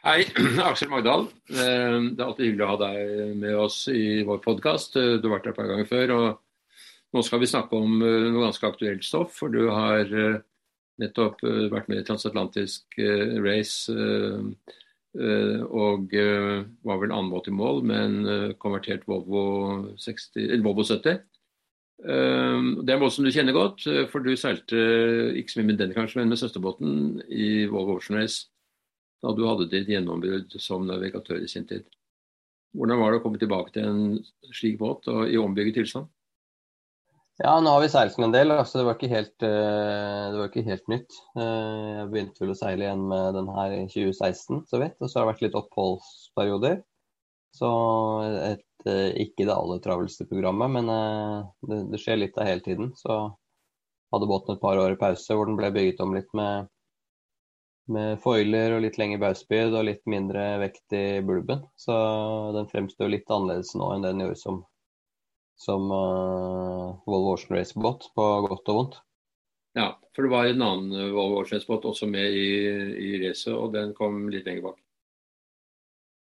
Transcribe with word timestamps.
Hei, 0.00 0.22
Aksel 0.64 0.88
Magdal. 0.88 1.26
Eh, 1.52 1.96
det 2.08 2.22
er 2.22 2.24
alltid 2.24 2.46
hyggelig 2.46 2.64
å 2.64 2.68
ha 2.70 2.76
deg 2.80 3.32
med 3.36 3.56
oss 3.60 3.82
i 3.92 4.22
vår 4.24 4.38
podkast. 4.40 4.94
Eh, 4.96 5.18
du 5.20 5.26
har 5.28 5.34
vært 5.34 5.48
der 5.48 5.52
et 5.52 5.58
par 5.58 5.66
ganger 5.68 5.88
før. 5.90 6.12
og 6.14 7.12
Nå 7.12 7.22
skal 7.26 7.42
vi 7.42 7.48
snakke 7.50 7.76
om 7.76 7.98
eh, 8.00 8.28
noe 8.32 8.46
ganske 8.46 8.70
aktuelt 8.70 9.04
stoff. 9.04 9.34
For 9.36 9.52
du 9.52 9.66
har 9.68 10.08
nettopp 11.00 11.42
vært 11.44 11.90
med 11.92 12.00
i 12.00 12.04
transatlantisk 12.04 12.96
race 13.40 13.92
og 15.80 16.12
var 16.12 16.98
vel 17.00 17.14
annenbåt 17.16 17.48
i 17.48 17.54
mål 17.56 17.80
med 17.88 18.02
en 18.02 18.52
konvertert 18.60 19.06
Volvo, 19.08 19.44
60, 19.96 20.60
Volvo 20.60 20.84
70. 20.84 21.22
Det 22.04 22.12
er 22.12 22.98
en 22.98 23.00
båt 23.00 23.16
som 23.16 23.24
du 23.24 23.32
kjenner 23.32 23.56
godt, 23.56 23.88
for 24.12 24.20
du 24.20 24.36
seilte 24.36 24.84
ikke 25.40 25.54
så 25.54 25.62
mye 25.62 25.70
med 25.72 25.80
den 25.80 25.96
kanskje, 25.96 26.20
men 26.20 26.34
med 26.34 26.42
søsterbåten 26.42 26.92
i 27.32 27.64
Volvo 27.72 27.96
Ocean 27.96 28.20
Race 28.20 28.44
da 29.20 29.32
du 29.36 29.42
hadde 29.46 29.68
ditt 29.72 29.90
gjennombrudd 29.90 30.54
som 30.62 30.86
navigatør 30.88 31.42
i 31.44 31.50
sin 31.50 31.66
tid. 31.68 31.84
Hvordan 32.76 33.00
var 33.00 33.12
det 33.12 33.20
å 33.20 33.24
komme 33.24 33.40
tilbake 33.40 33.74
til 33.74 33.86
en 33.88 34.54
slik 34.54 34.78
båt 34.80 35.08
og 35.10 35.28
i 35.28 35.38
ombygget 35.40 35.80
tilstand? 35.80 36.08
Ja, 37.40 37.54
nå 37.56 37.72
har 37.72 37.80
vi 37.80 37.88
seilt 37.88 38.18
en 38.20 38.34
del, 38.34 38.52
så 38.68 38.82
det 38.82 38.84
eh, 38.84 38.88
det 38.92 40.36
var 40.36 40.50
ikke 40.50 40.66
helt 40.66 40.90
nytt. 40.92 41.14
Eh, 41.40 41.86
jeg 41.96 42.08
begynte 42.12 42.42
vel 42.42 42.52
å 42.52 42.56
seile 42.58 42.84
igjen 42.84 43.06
med 43.08 43.38
den 43.38 43.48
her 43.56 43.76
i 43.78 43.86
2016, 43.88 44.66
så 44.68 44.80
vidt. 44.82 44.98
Og 45.00 45.08
så 45.08 45.18
har 45.18 45.24
det 45.24 45.30
vært 45.30 45.44
litt 45.46 45.56
oppholdsperioder. 45.56 46.82
Så 47.56 47.70
et, 48.44 48.66
eh, 48.84 49.08
ikke 49.24 49.46
det 49.48 49.56
aller 49.56 49.80
travleste 49.80 50.28
programmet, 50.28 50.76
men 50.76 50.92
det, 51.64 51.80
det 51.94 52.02
skjer 52.02 52.20
litt 52.20 52.36
av 52.36 52.50
hele 52.50 52.64
tiden. 52.66 52.92
Så 53.00 53.16
hadde 54.12 54.28
båten 54.28 54.54
et 54.54 54.62
par 54.62 54.76
år 54.82 54.98
i 54.98 55.00
pause 55.00 55.32
hvor 55.32 55.48
den 55.48 55.56
ble 55.56 55.72
bygget 55.72 56.04
om 56.04 56.12
litt 56.18 56.28
med 56.36 56.68
med 57.92 58.20
foiler 58.22 58.76
og 58.76 58.84
litt 58.84 58.98
lengre 59.00 59.20
bauspyd 59.22 59.74
og 59.74 59.86
litt 59.88 60.02
mindre 60.10 60.44
vekt 60.62 60.96
i 60.96 61.20
bulben. 61.26 61.64
Så 61.78 61.94
den 62.56 62.68
fremstår 62.70 63.12
litt 63.12 63.30
annerledes 63.30 63.74
nå 63.78 63.92
enn 63.94 64.06
den 64.06 64.22
gjorde 64.24 64.40
som, 64.40 64.60
som 65.60 65.90
uh, 65.92 66.98
Volvo 67.06 67.34
Ocean 67.36 67.58
Race-båt, 67.58 68.10
på 68.16 68.28
godt 68.46 68.72
og 68.72 68.78
vondt. 68.80 69.00
Ja, 69.78 69.92
for 70.16 70.26
det 70.26 70.32
var 70.32 70.48
en 70.48 70.62
annen 70.66 70.94
eh, 70.98 71.10
Volvo 71.14 71.42
Ocean 71.42 71.60
Race-båt 71.60 71.88
også 71.90 72.08
med 72.10 72.34
i, 72.34 72.48
i 73.10 73.10
racet, 73.26 73.52
og 73.54 73.74
den 73.76 73.92
kom 73.98 74.24
litt 74.32 74.48
lenger 74.48 74.70
bak. 74.70 74.80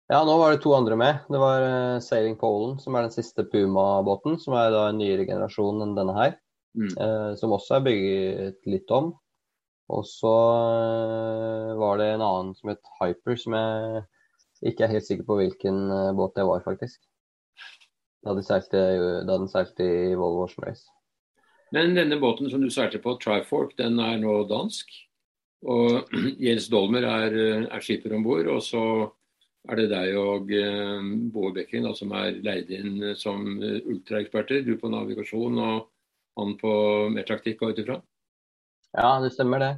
Ja, 0.08 0.22
nå 0.24 0.38
var 0.40 0.54
det 0.54 0.62
to 0.64 0.72
andre 0.72 0.96
med. 0.96 1.24
Det 1.28 1.40
var 1.42 1.64
uh, 1.68 2.02
Sailing 2.04 2.38
Polen, 2.40 2.78
som 2.80 2.96
er 2.96 3.08
den 3.08 3.16
siste 3.16 3.44
Puma-båten. 3.44 4.38
Som 4.40 4.56
er 4.56 4.72
da 4.72 4.86
en 4.88 5.02
nyere 5.02 5.26
generasjon 5.28 5.84
enn 5.84 5.98
denne 5.98 6.16
her. 6.16 6.38
Mm. 6.80 6.94
Uh, 6.96 7.32
som 7.36 7.56
også 7.56 7.76
er 7.76 7.88
bygget 7.90 8.70
litt 8.72 8.94
om. 8.96 9.12
Og 9.88 10.04
så 10.08 10.34
eh, 10.68 11.74
var 11.80 12.00
det 12.00 12.10
en 12.12 12.24
annen 12.26 12.54
som 12.58 12.74
het 12.74 12.94
Hyper, 13.00 13.38
som 13.40 13.56
jeg 13.56 14.04
ikke 14.72 14.84
er 14.84 14.96
helt 14.98 15.08
sikker 15.08 15.28
på 15.28 15.38
hvilken 15.40 15.80
eh, 15.94 16.14
båt 16.18 16.36
det 16.36 16.46
var, 16.48 16.64
faktisk. 16.66 17.00
Da 18.26 18.34
den 18.36 18.44
seilte 18.44 19.86
i 19.86 20.16
Volvo 20.18 20.44
Ocean 20.44 20.68
Race. 20.68 20.90
Men 21.72 21.96
denne 21.96 22.20
båten 22.20 22.50
som 22.52 22.64
du 22.64 22.70
seilte 22.72 23.00
på, 23.04 23.16
Trifork, 23.24 23.78
den 23.80 24.00
er 24.04 24.20
nå 24.20 24.42
dansk. 24.50 24.92
Og 25.68 26.12
Jens 26.46 26.68
Dolmer 26.74 27.08
er, 27.08 27.38
eh, 27.38 27.70
er 27.72 27.86
skipper 27.86 28.18
om 28.18 28.28
bord. 28.28 28.52
Og 28.52 28.60
så 28.66 28.84
er 29.68 29.82
det 29.82 29.88
deg 29.92 30.14
og 30.16 30.52
Bård 31.32 31.56
Bekken 31.58 31.88
som 31.96 32.14
er 32.16 32.38
leid 32.44 32.70
inn 32.72 33.16
som 33.20 33.42
ultraeksperter. 33.60 34.62
Du 34.64 34.78
på 34.80 34.92
navigasjon 34.92 35.60
og 35.60 35.90
han 36.40 36.54
på 36.60 36.72
mer 37.12 37.28
taktikk 37.28 37.64
og 37.64 37.74
ut 37.74 37.82
ifra? 37.84 37.98
Ja, 38.98 39.20
det 39.22 39.30
stemmer 39.36 39.62
det. 39.62 39.74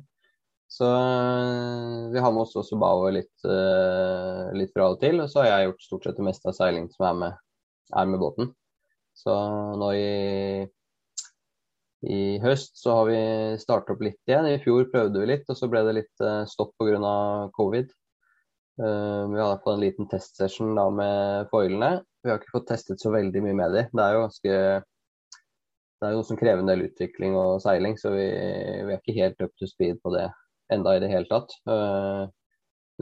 Så 0.72 0.86
eh, 0.86 2.10
vi 2.14 2.20
har 2.20 2.32
med 2.32 2.42
oss 2.46 2.56
også 2.56 2.78
Bao 2.80 3.10
litt, 3.12 3.34
uh, 3.44 4.48
litt 4.56 4.72
fra 4.72 4.92
og 4.94 5.00
til. 5.02 5.20
Og 5.20 5.32
så 5.32 5.42
har 5.42 5.50
jeg 5.50 5.70
gjort 5.70 5.86
stort 5.86 6.06
sett 6.08 6.20
det 6.20 6.28
meste 6.30 6.52
av 6.52 6.56
seilingen 6.56 6.92
som 6.94 7.08
er 7.10 7.16
med, 7.24 7.40
er 8.00 8.12
med 8.12 8.22
båten. 8.22 8.52
Så 9.18 9.34
nå 9.82 9.90
i, 9.98 10.68
i 12.08 12.22
høst 12.46 12.78
så 12.80 13.00
har 13.00 13.10
vi 13.10 13.20
startet 13.60 13.96
opp 13.96 14.06
litt 14.08 14.22
igjen. 14.30 14.48
I 14.48 14.62
fjor 14.64 14.88
prøvde 14.94 15.26
vi 15.26 15.32
litt, 15.34 15.50
og 15.52 15.58
så 15.60 15.68
ble 15.74 15.84
det 15.90 15.98
litt 15.98 16.24
uh, 16.24 16.46
stopp 16.48 16.72
pga. 16.80 17.16
covid. 17.58 17.92
Vi 18.80 18.86
hadde 19.36 19.60
fått 19.60 19.74
en 19.74 19.82
liten 19.82 20.08
testsession 20.08 20.70
da 20.78 20.86
med 20.88 21.50
foilene. 21.52 21.98
Vi 22.24 22.32
har 22.32 22.38
ikke 22.40 22.54
fått 22.54 22.70
testet 22.70 23.02
så 23.04 23.12
veldig 23.12 23.42
mye 23.44 23.58
med 23.58 23.74
dem. 23.76 23.90
Det 23.92 24.06
er 24.06 24.14
jo 24.16 24.22
ganske 24.22 24.54
det 26.00 26.08
er 26.08 26.14
jo 26.14 26.22
noe 26.22 26.28
som 26.30 26.40
krever 26.40 26.64
en 26.64 26.70
del 26.70 26.86
utvikling 26.86 27.34
og 27.36 27.60
seiling, 27.64 27.98
så 28.00 28.14
vi, 28.14 28.28
vi 28.88 28.94
er 28.94 29.00
ikke 29.02 29.18
helt 29.18 29.42
up 29.44 29.52
to 29.60 29.68
speed 29.68 30.00
på 30.04 30.14
det 30.16 30.30
enda 30.72 30.96
i 30.96 31.02
det 31.04 31.10
hele 31.12 31.28
tatt. 31.28 31.56
Eh, 31.68 32.28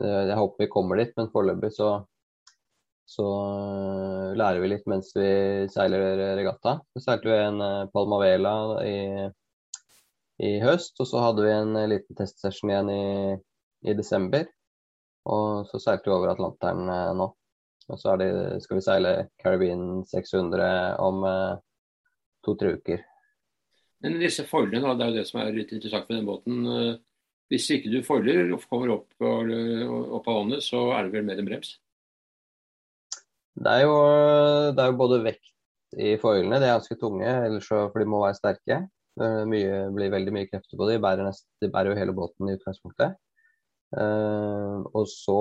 jeg 0.01 0.37
håper 0.39 0.63
vi 0.63 0.71
kommer 0.71 0.97
dit, 0.97 1.13
men 1.17 1.29
foreløpig 1.33 1.71
så, 1.75 1.91
så 3.05 3.27
eh, 3.27 4.35
lærer 4.39 4.63
vi 4.63 4.71
litt 4.71 4.87
mens 4.89 5.11
vi 5.17 5.29
seiler 5.73 6.23
regatta. 6.39 6.79
Så 6.95 7.03
seilte 7.05 7.29
vi 7.29 7.37
en 7.37 7.61
eh, 7.61 7.87
Palmavela 7.93 8.55
i, 8.85 8.99
i 10.47 10.53
høst, 10.63 10.95
og 10.97 11.09
så 11.09 11.21
hadde 11.27 11.45
vi 11.45 11.53
en 11.53 11.77
liten 11.93 12.17
testsession 12.17 12.73
igjen 12.73 12.93
i, 12.93 13.03
i 13.89 13.97
desember. 13.97 14.49
Og 15.27 15.67
så 15.69 15.81
seilte 15.83 16.09
vi 16.09 16.15
over 16.15 16.33
Atlanteren 16.33 16.87
nå. 17.19 17.29
Og 17.87 17.99
så 17.99 18.17
det, 18.19 18.31
skal 18.63 18.79
vi 18.79 18.83
seile 18.83 19.11
Caribbean 19.39 20.01
600 20.07 20.97
om 21.03 21.21
to-tre 22.47 22.73
uker. 22.79 23.03
Men 24.05 24.19
disse 24.21 24.45
foilene, 24.47 24.93
det 24.97 25.05
er 25.05 25.11
jo 25.11 25.19
det 25.19 25.27
som 25.29 25.41
er 25.41 25.55
litt 25.55 25.73
interessant 25.73 26.09
med 26.09 26.19
den 26.19 26.29
båten. 26.29 26.63
Eh, 26.71 26.95
hvis 27.51 27.69
ikke 27.73 27.91
du 27.93 28.01
foiler 28.05 28.51
og 28.55 28.65
kommer 28.69 28.95
opp, 28.97 29.07
opp 29.23 30.25
av 30.27 30.41
vannet, 30.41 30.65
så 30.65 30.89
er 30.95 31.05
det 31.05 31.15
vel 31.15 31.27
mer 31.27 31.39
enn 31.39 31.47
brems? 31.47 31.77
Det 33.57 33.71
er, 33.73 33.85
jo, 33.87 33.95
det 34.75 34.83
er 34.83 34.91
jo 34.91 34.99
både 34.99 35.23
vekt 35.25 35.53
i 35.97 36.11
foilene, 36.21 36.59
de 36.59 36.67
er 36.67 36.75
ganske 36.75 36.97
tunge, 36.99 37.31
for 37.65 37.97
de 37.97 38.09
må 38.09 38.19
være 38.21 38.37
sterke. 38.37 38.81
Det 39.17 39.29
mye, 39.49 39.77
blir 39.95 40.11
veldig 40.13 40.33
mye 40.35 40.49
krefter 40.49 40.77
på. 40.77 40.85
De 40.91 40.99
bærer, 41.01 41.25
nest, 41.25 41.47
de 41.63 41.71
bærer 41.73 41.89
jo 41.93 41.97
hele 41.97 42.13
båten 42.13 42.51
i 42.51 42.57
utgangspunktet. 42.57 43.15
Uh, 43.95 44.83
og 44.91 45.07
så 45.07 45.39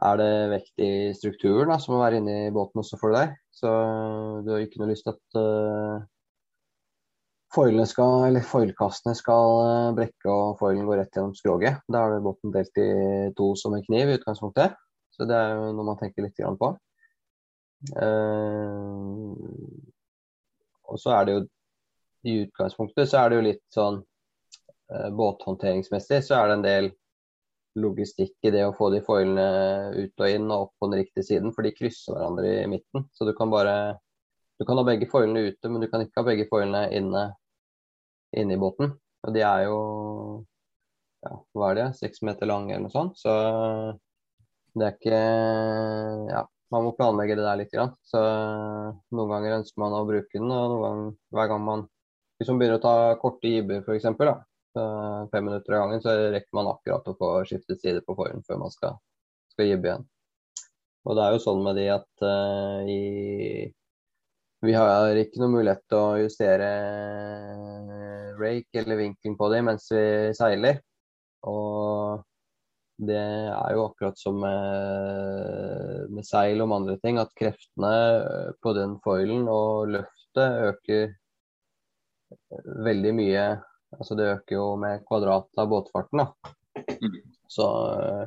er 0.00 0.18
det 0.20 0.32
vekt 0.52 0.82
i 0.82 0.92
strukturen 1.16 1.70
da, 1.72 1.78
som 1.80 1.94
må 1.94 2.02
være 2.02 2.20
inni 2.20 2.36
båten 2.54 2.82
også 2.82 2.98
for 3.00 3.14
deg. 3.16 3.34
Så 3.52 3.70
du 4.44 4.50
har 4.52 4.64
ikke 4.64 4.80
noe 4.82 4.92
lyst 4.92 5.06
til 5.06 5.14
at 5.14 5.38
uh, 5.38 6.04
foilene 7.52 7.86
skal, 7.88 8.26
eller 8.28 8.46
foilkastene 8.46 9.14
skal 9.18 9.58
uh, 9.66 9.96
brekke 9.96 10.30
og 10.30 10.56
foilen 10.60 10.88
går 10.88 11.02
rett 11.02 11.18
gjennom 11.18 11.34
skroget. 11.38 11.82
Da 11.92 12.06
er 12.06 12.24
båten 12.24 12.54
delt 12.54 12.80
i 12.80 12.88
to 13.38 13.52
som 13.58 13.76
en 13.76 13.84
kniv 13.84 14.12
i 14.12 14.16
utgangspunktet. 14.20 14.78
Så 15.12 15.28
det 15.28 15.36
er 15.36 15.56
jo 15.58 15.72
noe 15.76 15.90
man 15.90 16.00
tenker 16.00 16.24
litt 16.24 16.40
på. 16.40 16.72
Uh, 17.98 19.34
og 20.92 21.00
så 21.00 21.18
er 21.18 21.26
det 21.26 21.36
jo 21.36 21.44
i 22.22 22.40
utgangspunktet 22.44 23.10
så 23.10 23.18
er 23.18 23.30
det 23.30 23.38
jo 23.38 23.46
litt 23.48 23.64
sånn 23.74 23.96
båthåndteringsmessig 24.92 26.18
så 26.22 26.36
er 26.36 26.50
det 26.50 26.56
en 26.58 26.64
del 26.66 26.88
logistikk 27.80 28.34
i 28.44 28.52
det 28.52 28.66
å 28.66 28.74
få 28.76 28.90
de 28.92 29.00
foilene 29.04 29.92
ut 29.96 30.24
og 30.24 30.28
inn 30.28 30.48
og 30.50 30.66
opp 30.66 30.72
på 30.80 30.88
den 30.90 31.00
riktige 31.00 31.26
siden, 31.26 31.54
for 31.56 31.64
de 31.64 31.72
krysser 31.76 32.16
hverandre 32.16 32.50
i 32.62 32.70
midten. 32.70 33.06
Så 33.16 33.28
du 33.28 33.32
kan 33.36 33.52
bare 33.52 33.76
du 34.60 34.66
kan 34.66 34.78
ha 34.78 34.84
begge 34.86 35.08
foilene 35.10 35.48
ute, 35.48 35.68
men 35.68 35.82
du 35.82 35.88
kan 35.90 36.04
ikke 36.04 36.20
ha 36.20 36.26
begge 36.28 36.46
foilene 36.50 36.84
inne, 36.94 37.22
inne 38.36 38.54
i 38.54 38.60
båten. 38.60 38.92
Og 39.26 39.34
de 39.34 39.42
er 39.42 39.64
jo 39.66 39.78
ja, 41.22 41.36
hva 41.56 41.70
er 41.70 41.78
det, 41.78 41.86
seks 41.98 42.22
meter 42.26 42.46
lange 42.50 42.74
eller 42.74 42.86
noe 42.86 42.94
sånt. 42.94 43.18
Så 43.18 43.32
det 44.78 44.86
er 44.86 44.96
ikke 44.96 45.22
Ja, 46.32 46.44
man 46.72 46.86
må 46.86 46.94
planlegge 46.96 47.36
det 47.38 47.46
der 47.46 47.58
litt. 47.60 47.72
Grann. 47.74 47.94
Så 48.06 48.20
noen 48.22 49.34
ganger 49.34 49.58
ønsker 49.58 49.82
man 49.82 49.98
å 49.98 50.06
bruke 50.08 50.38
den, 50.38 50.50
og 50.50 50.70
noen 50.72 50.84
ganger, 50.86 51.10
hver 51.34 51.52
gang 51.52 51.66
man 51.66 51.84
Hvis 52.38 52.48
man 52.50 52.58
begynner 52.58 52.80
å 52.80 52.82
ta 52.82 52.94
korte 53.22 53.50
jibber, 53.50 53.84
f.eks., 53.86 54.08
fem 54.74 55.44
minutter 55.44 55.76
av 55.76 55.84
gangen, 55.84 56.02
så 56.04 56.14
rekker 56.32 56.56
man 56.56 56.70
akkurat 56.70 57.08
å 57.08 57.16
få 57.18 57.30
skiftet 57.48 57.82
side 57.82 58.02
på 58.06 58.16
forhånd 58.18 58.46
før 58.48 58.60
man 58.64 58.74
skal, 58.74 58.98
skal 59.52 59.68
jibbe 59.68 59.90
igjen. 59.90 60.08
Og 61.02 61.18
det 61.18 61.24
er 61.24 61.34
jo 61.34 61.42
sånn 61.42 61.62
med 61.64 61.78
de 61.80 61.86
at 61.90 62.24
uh, 62.24 62.82
i, 62.86 63.66
vi 64.62 64.74
har 64.76 65.18
ikke 65.18 65.42
noe 65.42 65.54
mulighet 65.56 65.82
til 65.90 65.98
å 65.98 66.20
justere 66.22 66.68
rake 68.38 68.82
eller 68.82 69.00
vinkelen 69.00 69.38
på 69.38 69.48
de 69.52 69.62
mens 69.66 69.88
vi 69.90 70.04
seiler. 70.38 70.78
Og 71.50 72.22
det 73.02 73.18
er 73.18 73.74
jo 73.74 73.88
akkurat 73.88 74.18
som 74.20 74.38
med, 74.38 76.12
med 76.14 76.26
seil 76.28 76.62
og 76.62 76.76
andre 76.76 76.94
ting, 77.02 77.18
at 77.18 77.34
kreftene 77.38 78.54
på 78.62 78.74
den 78.78 78.94
foilen 79.02 79.48
og 79.50 79.90
løftet 79.96 80.62
øker 80.68 81.10
veldig 82.86 83.12
mye 83.18 83.44
Altså 83.98 84.16
det 84.18 84.30
øker 84.36 84.56
jo 84.56 84.66
med 84.80 85.04
kvadrat 85.08 85.48
av 85.60 85.68
båtfarten. 85.68 86.22
da. 86.22 86.52
Mm. 87.02 87.18
Så 87.52 87.66
øh, 87.92 88.24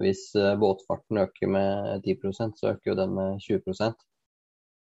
hvis 0.00 0.34
øh, 0.36 0.58
båtfarten 0.60 1.18
øker 1.24 1.46
med 1.46 2.04
10% 2.06 2.56
så 2.56 2.74
øker 2.74 2.92
jo 2.92 2.98
den 2.98 3.14
med 3.16 3.40
20% 3.44 4.06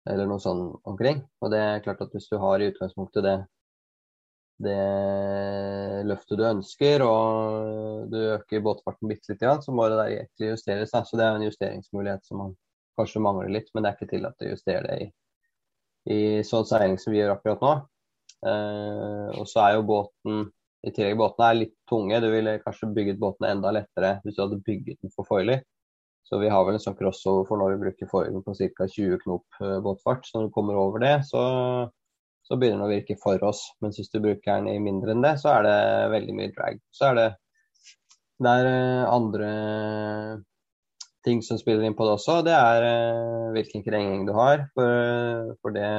eller 0.10 0.28
noe 0.30 0.42
sånn 0.42 0.64
omkring. 0.90 1.24
Og 1.44 1.52
det 1.54 1.60
er 1.62 1.84
klart 1.86 2.02
at 2.04 2.14
hvis 2.16 2.30
du 2.32 2.38
har 2.42 2.60
i 2.60 2.70
utgangspunktet 2.72 3.26
det, 3.26 3.36
det 4.64 4.80
løftet 6.08 6.40
du 6.40 6.46
ønsker, 6.48 7.04
og 7.06 8.10
du 8.12 8.18
øker 8.36 8.64
båtfarten 8.66 9.12
bitte 9.12 9.36
litt, 9.36 9.46
så 9.64 9.76
må 9.76 9.88
det 9.92 10.00
egentlig 10.08 10.54
justeres. 10.54 10.96
Da. 10.96 11.04
Så 11.06 11.20
det 11.20 11.28
er 11.28 11.38
en 11.38 11.48
justeringsmulighet 11.48 12.26
som 12.26 12.44
man 12.44 12.58
kanskje 13.00 13.24
mangler 13.24 13.54
litt, 13.54 13.70
men 13.74 13.86
det 13.86 13.92
er 13.92 14.00
ikke 14.00 14.12
tillatt 14.16 14.44
å 14.44 14.52
justere 14.52 14.84
det 14.88 14.98
i, 15.06 15.10
i 16.16 16.20
sånn 16.48 16.68
seiling 16.68 17.00
som 17.00 17.14
vi 17.14 17.22
gjør 17.22 17.38
akkurat 17.38 17.64
nå. 17.64 17.74
Eh, 18.46 19.28
og 19.36 19.46
så 19.50 19.66
er 19.66 19.76
jo 19.76 19.88
båten 19.90 20.48
i 20.88 20.94
tillegg 20.96 21.18
båtene 21.20 21.50
er 21.50 21.60
litt 21.60 21.76
tunge. 21.90 22.22
Du 22.24 22.30
ville 22.32 22.60
kanskje 22.64 22.92
bygget 22.96 23.20
båtene 23.20 23.52
enda 23.56 23.74
lettere 23.76 24.16
hvis 24.24 24.38
du 24.38 24.44
hadde 24.46 24.62
bygget 24.66 25.02
den 25.04 25.14
for 25.16 25.28
foiler. 25.28 25.64
Så 26.30 26.38
vi 26.40 26.50
har 26.52 26.66
vel 26.66 26.78
en 26.78 26.84
sånn 26.84 26.98
crossover 26.98 27.48
for 27.50 27.60
når 27.60 27.74
vi 27.74 27.84
bruker 27.88 28.10
foilen 28.12 28.44
på 28.46 28.54
ca. 28.54 28.86
20 28.86 29.22
knop 29.24 29.62
eh, 29.64 29.80
båtfart. 29.84 30.28
Så 30.28 30.38
når 30.38 30.50
du 30.50 30.56
kommer 30.56 30.78
over 30.80 31.02
det, 31.04 31.16
så, 31.28 31.42
så, 32.46 32.56
begynner 32.56 32.84
den 32.84 32.88
å 32.88 32.92
virke 32.92 33.18
for 33.22 33.42
oss. 33.48 33.64
Mens 33.84 33.98
hvis 34.00 34.12
du 34.14 34.20
bruker 34.22 34.60
den 34.60 34.70
i 34.72 34.84
mindre 34.84 35.16
enn 35.16 35.26
det, 35.26 35.36
så 35.42 35.56
er 35.58 35.66
det 35.66 35.80
veldig 36.14 36.38
mye 36.38 36.54
drag. 36.54 36.84
Så 36.94 37.10
er 37.10 37.18
det, 37.18 37.28
det 38.46 38.54
er 38.62 38.70
eh, 38.70 39.10
andre 39.10 39.50
ting 41.26 41.42
som 41.46 41.60
spiller 41.60 41.86
inn 41.86 41.96
på 41.98 42.06
det 42.08 42.16
også. 42.16 42.40
Det 42.48 42.56
er 42.56 42.86
uh, 42.86 43.52
hvilken 43.56 43.84
krenging 43.86 44.26
du 44.28 44.34
har. 44.38 44.66
For, 44.78 45.54
for, 45.62 45.76
det 45.76 45.90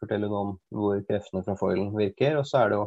forteller 0.00 0.30
noe 0.30 0.42
om 0.46 0.54
hvor 0.74 1.00
kreftene 1.08 1.44
fra 1.46 1.56
foilen 1.58 1.92
virker. 1.96 2.38
Og 2.40 2.48
så 2.48 2.62
er 2.62 2.72
det 2.72 2.80
jo 2.80 2.86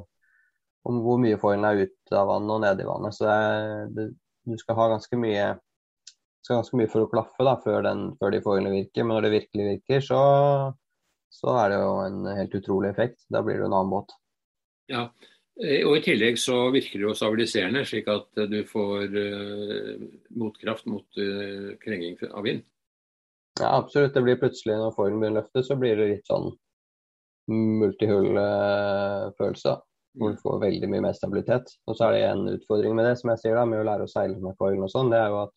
om 0.86 1.02
hvor 1.02 1.22
mye 1.22 1.40
foilen 1.42 1.66
er 1.66 1.86
ut 1.86 2.16
av 2.16 2.30
vannet 2.30 2.56
og 2.56 2.66
ned 2.66 2.82
i 2.84 2.90
vannet. 2.90 3.18
Så 3.18 3.30
det, 3.30 3.38
det, 3.98 4.10
du 4.46 4.58
skal 4.62 4.78
ha 4.78 4.90
ganske 4.94 5.22
mye, 5.22 5.46
skal 6.46 6.62
ganske 6.62 6.82
mye 6.82 6.92
for 6.92 7.06
å 7.06 7.12
klaffe 7.12 7.48
da, 7.48 7.56
før, 7.64 7.80
den, 7.88 8.10
før 8.22 8.36
de 8.36 8.44
foilene 8.46 8.76
virker. 8.76 9.06
Men 9.06 9.18
når 9.18 9.28
det 9.28 9.38
virkelig 9.40 9.70
virker, 9.72 10.06
så, 10.06 10.20
så 11.34 11.58
er 11.64 11.74
det 11.74 11.82
jo 11.82 11.96
en 12.04 12.36
helt 12.38 12.60
utrolig 12.62 12.94
effekt. 12.94 13.24
Da 13.34 13.42
blir 13.46 13.58
det 13.58 13.70
en 13.70 13.74
annen 13.80 13.96
båt. 13.98 14.14
Ja, 14.94 15.08
Eh, 15.10 15.35
og 15.56 15.94
I 15.96 16.04
tillegg 16.04 16.38
så 16.40 16.70
virker 16.74 17.00
det 17.00 17.08
jo 17.08 17.16
stabiliserende, 17.16 17.86
slik 17.88 18.10
at 18.12 18.28
du 18.52 18.58
får 18.68 19.14
uh, 19.16 20.02
motkraft 20.36 20.88
mot 20.92 21.20
uh, 21.22 21.70
krenging 21.80 22.18
av 22.28 22.44
vind. 22.44 22.66
Ja, 23.62 23.78
absolutt. 23.78 24.14
Det 24.14 24.24
blir 24.26 24.42
plutselig, 24.42 24.76
når 24.76 24.96
foilen 24.98 25.22
blir 25.22 25.38
løftet, 25.38 25.64
så 25.64 25.78
blir 25.80 25.96
det 25.96 26.10
litt 26.10 26.28
sånn 26.28 26.50
multihull-følelse. 27.52 29.76
Hvor 30.20 30.32
du 30.32 30.38
får 30.40 30.64
veldig 30.64 30.90
mye 30.92 31.04
mer 31.08 31.16
stabilitet. 31.16 31.72
Og 31.88 31.96
så 31.96 32.08
er 32.08 32.12
det 32.16 32.24
en 32.28 32.50
utfordring 32.52 32.96
med 32.98 33.08
det, 33.08 33.16
som 33.20 33.32
jeg 33.32 33.42
sier 33.42 33.56
da, 33.56 33.64
med 33.68 33.80
å 33.80 33.88
lære 33.88 34.08
å 34.08 34.12
seile 34.12 34.38
med 34.44 34.58
foilen 34.60 34.84
og 34.84 34.92
sånn. 34.92 35.12
Det 35.12 35.20
er 35.22 35.30
jo 35.32 35.38
at 35.46 35.56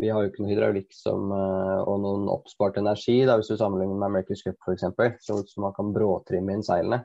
vi 0.00 0.10
har 0.10 0.24
jo 0.24 0.30
ikke 0.30 0.42
noe 0.42 0.50
hydraulikk 0.50 0.92
som, 0.96 1.30
og 1.30 1.96
noen 2.02 2.28
oppspart 2.32 2.80
energi, 2.80 3.18
da, 3.28 3.36
hvis 3.38 3.50
du 3.50 3.56
sammenligner 3.60 3.98
med 3.98 4.08
America's 4.08 4.42
Cup 4.46 4.58
f.eks., 4.64 5.26
som 5.26 5.66
man 5.66 5.76
kan 5.76 5.94
bråtrimme 5.94 6.56
inn 6.56 6.66
seilene. 6.66 7.00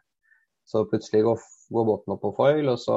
Så 0.65 0.87
plutselig 0.89 1.25
går 1.27 1.37
går 1.73 1.85
båten 1.87 2.13
opp 2.13 2.21
på 2.23 2.33
foil, 2.37 2.69
og 2.71 2.79
så 2.81 2.95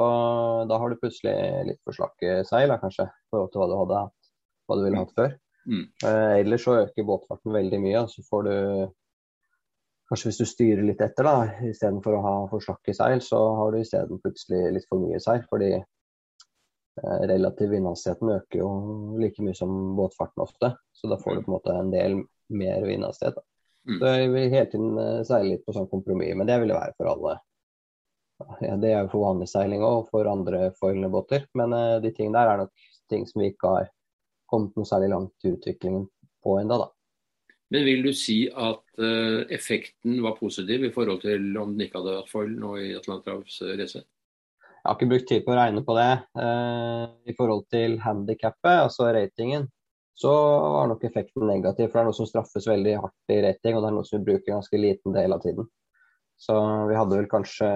da 0.69 0.77
har 0.81 0.91
du 0.91 0.99
plutselig 1.01 1.35
litt 1.69 1.81
for 1.85 1.97
slakke 1.97 2.41
seil, 2.47 2.73
kanskje, 2.81 3.07
i 3.09 3.33
forhold 3.33 3.53
til 3.53 3.61
hva 3.61 3.69
du 3.69 3.75
hadde 3.79 4.01
hatt, 4.05 4.31
hva 4.67 4.77
du 4.77 4.85
ville 4.85 5.01
hatt 5.01 5.15
før. 5.17 5.35
Mm. 5.69 5.83
Eh, 6.05 6.35
ellers 6.39 6.65
så 6.65 6.77
øker 6.83 7.07
båtfarten 7.07 7.53
veldig 7.53 7.81
mye, 7.83 8.05
og 8.05 8.13
så 8.13 8.25
får 8.29 8.49
du 8.49 8.55
Kanskje 10.09 10.31
hvis 10.31 10.39
du 10.41 10.47
styrer 10.49 10.79
litt 10.87 11.01
etter, 11.05 11.27
da, 11.27 11.65
istedenfor 11.69 12.15
å 12.17 12.21
ha 12.23 12.31
for 12.49 12.65
slakke 12.65 12.95
seil, 12.97 13.19
så 13.21 13.37
har 13.59 13.75
du 13.75 13.77
isteden 13.77 14.17
plutselig 14.23 14.71
litt 14.73 14.87
for 14.89 15.03
mye 15.03 15.19
seil. 15.21 15.43
Fordi 15.51 15.67
eh, 15.77 17.19
relativ 17.29 17.69
vindhastigheten 17.75 18.31
øker 18.33 18.57
jo 18.63 18.69
like 19.21 19.45
mye 19.45 19.53
som 19.53 19.75
båtfarten 19.99 20.41
ofte. 20.47 20.71
Så 20.97 21.11
da 21.11 21.19
får 21.21 21.37
du 21.37 21.43
på 21.43 21.51
en 21.51 21.55
måte 21.59 21.75
en 21.77 21.93
del 21.93 22.17
mer 22.49 22.87
vindhastighet. 22.89 23.37
Mm. 23.85 23.99
Så 23.99 24.15
jeg 24.15 24.33
vil 24.33 24.49
hele 24.55 24.71
tiden 24.73 24.97
eh, 25.03 25.21
seile 25.29 25.51
litt 25.51 25.67
på 25.67 25.77
sånn 25.77 25.91
kompromiss, 25.93 26.33
men 26.41 26.49
det 26.49 26.57
vil 26.63 26.73
det 26.73 26.79
være 26.79 26.97
for 26.97 27.13
alle 27.13 27.37
ja, 28.61 28.75
det 28.79 28.91
er 28.91 29.01
jo 29.03 29.11
for 29.13 29.25
vanlig 29.27 29.49
seiling 29.51 29.83
og 29.85 30.07
for 30.11 30.29
andre 30.29 30.69
foilende 30.79 31.11
båter. 31.13 31.47
Men 31.59 31.75
uh, 31.75 31.97
de 32.03 32.11
tingene 32.15 32.39
der 32.39 32.53
er 32.53 32.63
nok 32.63 32.87
ting 33.11 33.25
som 33.27 33.43
vi 33.43 33.51
ikke 33.53 33.73
har 33.73 33.89
kommet 34.49 34.77
noe 34.77 34.87
særlig 34.87 35.11
langt 35.13 35.45
i 35.45 35.53
utviklingen 35.53 36.07
på 36.43 36.59
ennå, 36.61 36.79
da. 36.81 36.89
Men 37.69 37.83
vil 37.85 38.01
du 38.01 38.13
si 38.17 38.47
at 38.49 38.81
uh, 38.97 39.41
effekten 39.53 40.21
var 40.25 40.39
positiv 40.39 40.87
i 40.87 40.93
forhold 40.93 41.21
til 41.21 41.51
om 41.61 41.75
den 41.75 41.85
ikke 41.85 41.99
hadde 41.99 42.15
hatt 42.21 42.31
foil 42.31 42.55
nå 42.57 42.77
i 42.81 42.93
Atlanterhavsracet? 42.97 44.07
Jeg 44.79 44.87
har 44.87 44.95
ikke 44.95 45.09
brukt 45.11 45.27
tid 45.29 45.43
på 45.45 45.51
å 45.53 45.57
regne 45.59 45.83
på 45.85 45.95
det. 45.97 46.11
Uh, 46.39 47.11
I 47.29 47.35
forhold 47.37 47.67
til 47.69 47.99
handikappet, 48.01 48.85
altså 48.87 49.09
ratingen, 49.13 49.67
så 50.19 50.31
var 50.31 50.87
nok 50.89 51.03
effekten 51.07 51.45
negativ. 51.47 51.89
For 51.89 51.99
det 51.99 52.01
er 52.01 52.07
noe 52.09 52.17
som 52.17 52.27
straffes 52.27 52.67
veldig 52.67 52.95
hardt 53.03 53.35
i 53.35 53.41
rating, 53.43 53.75
og 53.75 53.83
det 53.83 53.91
er 53.91 53.97
noe 53.99 54.07
som 54.07 54.17
vi 54.17 54.31
bruker 54.31 54.55
ganske 54.55 54.79
liten 54.79 55.15
del 55.15 55.35
av 55.35 55.43
tiden. 55.43 55.67
Så 56.39 56.55
vi 56.89 56.95
hadde 56.95 57.19
vel 57.19 57.29
kanskje 57.29 57.69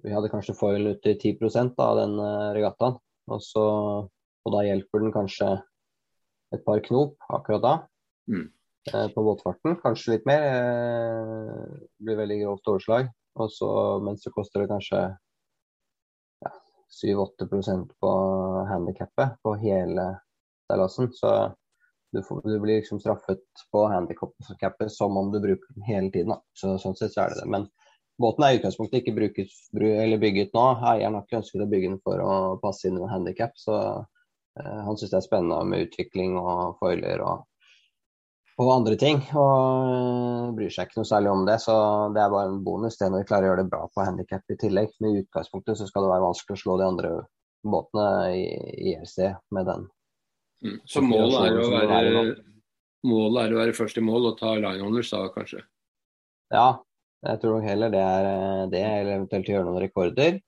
vi 0.00 0.12
hadde 0.14 0.30
kanskje 0.32 0.56
foil 0.56 0.94
ut 0.94 1.02
til 1.04 1.18
10% 1.18 1.78
av 1.84 1.98
den 2.00 2.16
eh, 2.22 2.48
regattaen. 2.56 2.98
Og, 3.30 3.38
så, 3.44 3.64
og 4.08 4.54
da 4.54 4.64
hjelper 4.66 5.04
den 5.04 5.14
kanskje 5.14 5.52
et 6.52 6.64
par 6.66 6.82
knop 6.84 7.14
akkurat 7.32 7.62
da 7.64 7.74
mm. 8.32 8.46
eh, 8.92 9.08
på 9.14 9.24
båtfarten. 9.26 9.78
Kanskje 9.84 10.16
litt 10.16 10.28
mer. 10.28 10.46
Det 11.76 12.06
blir 12.06 12.20
veldig 12.22 12.40
grovt 12.44 12.72
overslag. 12.74 13.12
Og 13.40 13.52
så, 13.52 13.70
mens 14.04 14.24
det 14.24 14.34
koster 14.34 14.64
det 14.64 14.72
kanskje 14.72 15.02
ja, 16.44 16.52
7-8 17.04 17.48
på 18.00 18.12
handikappet 18.68 19.38
på 19.44 19.56
hele 19.62 20.08
seilasen. 20.68 21.12
Så 21.16 21.30
du, 22.12 22.22
får, 22.22 22.42
du, 22.44 22.58
blir 22.60 22.80
liksom 22.80 23.00
straffet 23.00 23.44
på 23.72 23.86
handikappet 23.88 24.92
som 24.92 25.16
om 25.16 25.32
du 25.32 25.40
bruker 25.40 25.74
den 25.74 25.88
hele 25.88 26.12
tiden. 26.12 26.36
Så, 26.52 26.76
sånn 26.80 26.96
sett 26.98 27.14
så 27.14 27.24
er 27.24 27.32
det 27.32 27.44
det. 27.44 27.48
Men 27.54 27.68
Båten 28.22 28.44
er 28.44 28.54
i 28.54 28.58
utgangspunktet 28.60 29.00
ikke 29.00 29.14
bruket, 29.16 29.54
bygget 29.72 30.52
nå. 30.54 30.64
Eieren 30.92 31.16
har 31.16 31.24
ikke 31.24 31.40
ønsket 31.40 31.64
å 31.64 31.70
bygge 31.70 31.88
den 31.90 32.02
for 32.04 32.20
å 32.22 32.34
passe 32.62 32.88
inn 32.88 32.98
i 33.00 33.02
en 33.02 33.10
handikap. 33.10 33.56
Så 33.58 33.78
eh, 33.78 34.82
han 34.86 34.98
syns 34.98 35.10
det 35.14 35.18
er 35.18 35.24
spennende 35.24 35.62
med 35.66 35.88
utvikling 35.88 36.36
og 36.38 36.76
foiler 36.82 37.24
og, 37.26 37.46
og, 38.58 38.68
andre 38.74 38.98
ting. 39.00 39.22
Og 39.32 39.94
eh, 39.94 40.52
bryr 40.58 40.74
seg 40.74 40.90
ikke 40.90 41.00
noe 41.00 41.10
særlig 41.10 41.32
om 41.32 41.46
det. 41.48 41.58
Så 41.64 41.74
det 42.14 42.22
er 42.22 42.34
bare 42.34 42.52
en 42.52 42.60
bonus 42.66 43.00
det 43.00 43.10
når 43.10 43.24
vi 43.24 43.30
klarer 43.32 43.48
å 43.48 43.52
gjøre 43.52 43.64
det 43.64 43.72
bra 43.74 43.82
på 43.90 44.06
handikap 44.06 44.54
i 44.54 44.58
tillegg. 44.60 44.94
Men 45.00 45.16
i 45.16 45.24
utgangspunktet 45.24 45.80
så 45.80 45.88
skal 45.90 46.06
det 46.06 46.14
være 46.14 46.26
vanskelig 46.28 46.58
å 46.58 46.62
slå 46.62 46.78
de 46.78 46.88
andre 46.92 47.12
båtene 47.62 48.06
i, 48.36 48.46
i 48.76 48.94
ERC 48.94 49.18
med 49.56 49.68
den. 49.72 49.90
Mm. 50.62 50.78
Så 50.86 51.02
målet 51.02 51.42
er, 51.48 51.58
å 51.58 51.68
være, 51.74 52.24
målet 53.08 53.44
er 53.44 53.54
å 53.54 53.60
være 53.64 53.76
først 53.76 53.98
i 53.98 54.06
mål 54.06 54.30
og 54.30 54.38
ta 54.38 54.54
line 54.54 54.86
owners 54.86 55.10
da, 55.10 55.24
kanskje? 55.34 55.64
Ja, 56.52 56.68
jeg 57.22 57.38
tror 57.38 57.56
nok 57.56 57.68
heller 57.68 57.92
det 57.92 58.00
er 58.02 58.28
eh, 58.28 58.64
det, 58.72 58.82
eller 58.82 59.16
eventuelt 59.16 59.50
gjøre 59.52 59.66
noen 59.68 59.82
rekorder. 59.84 60.40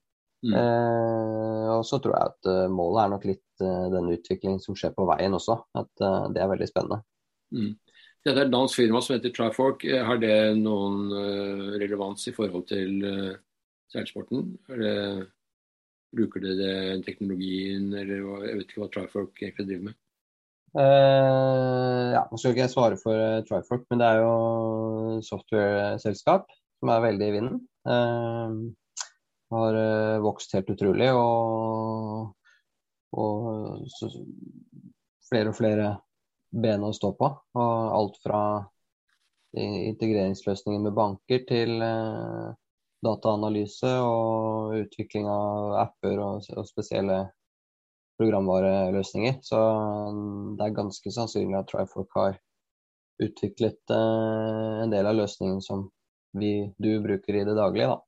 Mm. 0.45 0.55
Eh, 0.59 1.69
og 1.73 1.85
så 1.89 2.01
tror 2.03 2.17
jeg 2.17 2.33
at 2.33 2.49
uh, 2.51 2.73
målet 2.73 3.01
er 3.05 3.13
nok 3.15 3.23
litt 3.31 3.63
uh, 3.65 3.87
den 3.93 4.11
utviklingen 4.13 4.61
som 4.61 4.77
skjer 4.77 4.93
på 4.97 5.07
veien 5.09 5.37
også. 5.37 5.57
At 5.79 5.91
uh, 6.05 6.27
det 6.35 6.43
er 6.43 6.51
veldig 6.51 6.69
spennende. 6.69 7.01
Mm. 7.55 7.73
Dette 8.25 8.41
er 8.41 8.49
et 8.49 8.53
dansk 8.53 8.81
firma 8.81 9.01
som 9.05 9.15
heter 9.15 9.33
Trifork. 9.37 9.85
Har 9.85 10.21
det 10.21 10.37
noen 10.57 11.11
relevans 11.77 12.23
i 12.31 12.33
forhold 12.33 12.65
til 12.71 13.03
seilsporten? 13.93 14.55
bruker 16.15 16.41
dere 16.41 16.57
det, 16.57 17.03
teknologien, 17.05 17.91
eller 17.93 18.23
jeg 18.47 18.57
vet 18.57 18.73
ikke 18.73 18.81
hva 18.81 18.89
Trifork 18.95 19.43
egentlig 19.43 19.67
driver 19.69 19.85
med? 19.91 19.99
ja, 22.17 22.23
Nå 22.31 22.41
skal 22.41 22.55
ikke 22.55 22.65
jeg 22.65 22.73
svare 22.73 22.97
for 23.03 23.45
Trifork, 23.51 23.85
men 23.93 24.01
det 24.01 24.09
er 24.09 24.23
jo 24.25 25.21
software-selskap 25.29 26.49
som 26.85 26.93
er 26.93 27.01
veldig 27.01 27.29
i 27.31 27.33
vinden. 27.33 27.61
Eh, 27.89 28.57
har 29.55 29.77
uh, 29.79 30.21
vokst 30.21 30.53
helt 30.53 30.69
utrolig. 30.75 31.09
Og, 31.17 32.35
og 33.17 33.87
så, 33.89 34.11
flere 35.31 35.49
og 35.49 35.57
flere 35.57 35.95
ben 36.53 36.85
å 36.85 36.93
stå 36.93 37.15
på. 37.17 37.31
Og 37.57 37.97
alt 37.97 38.21
fra 38.21 38.43
integreringsløsninger 39.55 40.83
med 40.83 40.97
banker 40.97 41.45
til 41.47 41.79
eh, 41.87 42.49
dataanalyse 43.07 43.93
og 44.03 44.75
utvikling 44.81 45.29
av 45.31 45.77
apper 45.85 46.19
og, 46.19 46.49
og 46.59 46.67
spesielle 46.67 47.21
programvareløsninger. 48.19 49.39
Så 49.47 49.61
det 50.59 50.67
er 50.67 50.75
ganske 50.75 51.15
sannsynlig 51.17 51.61
at 51.61 51.71
Trifork 51.71 52.19
har 52.19 52.41
utviklet 53.23 53.95
en 53.95 54.91
del 54.91 55.07
av 55.07 55.23
løsningen 55.23 55.63
som 55.63 55.87
vi, 56.39 56.53
du 56.79 56.91
bruker 57.03 57.39
i 57.39 57.45
det 57.47 57.55
daglige. 57.57 57.93
da. 57.93 58.01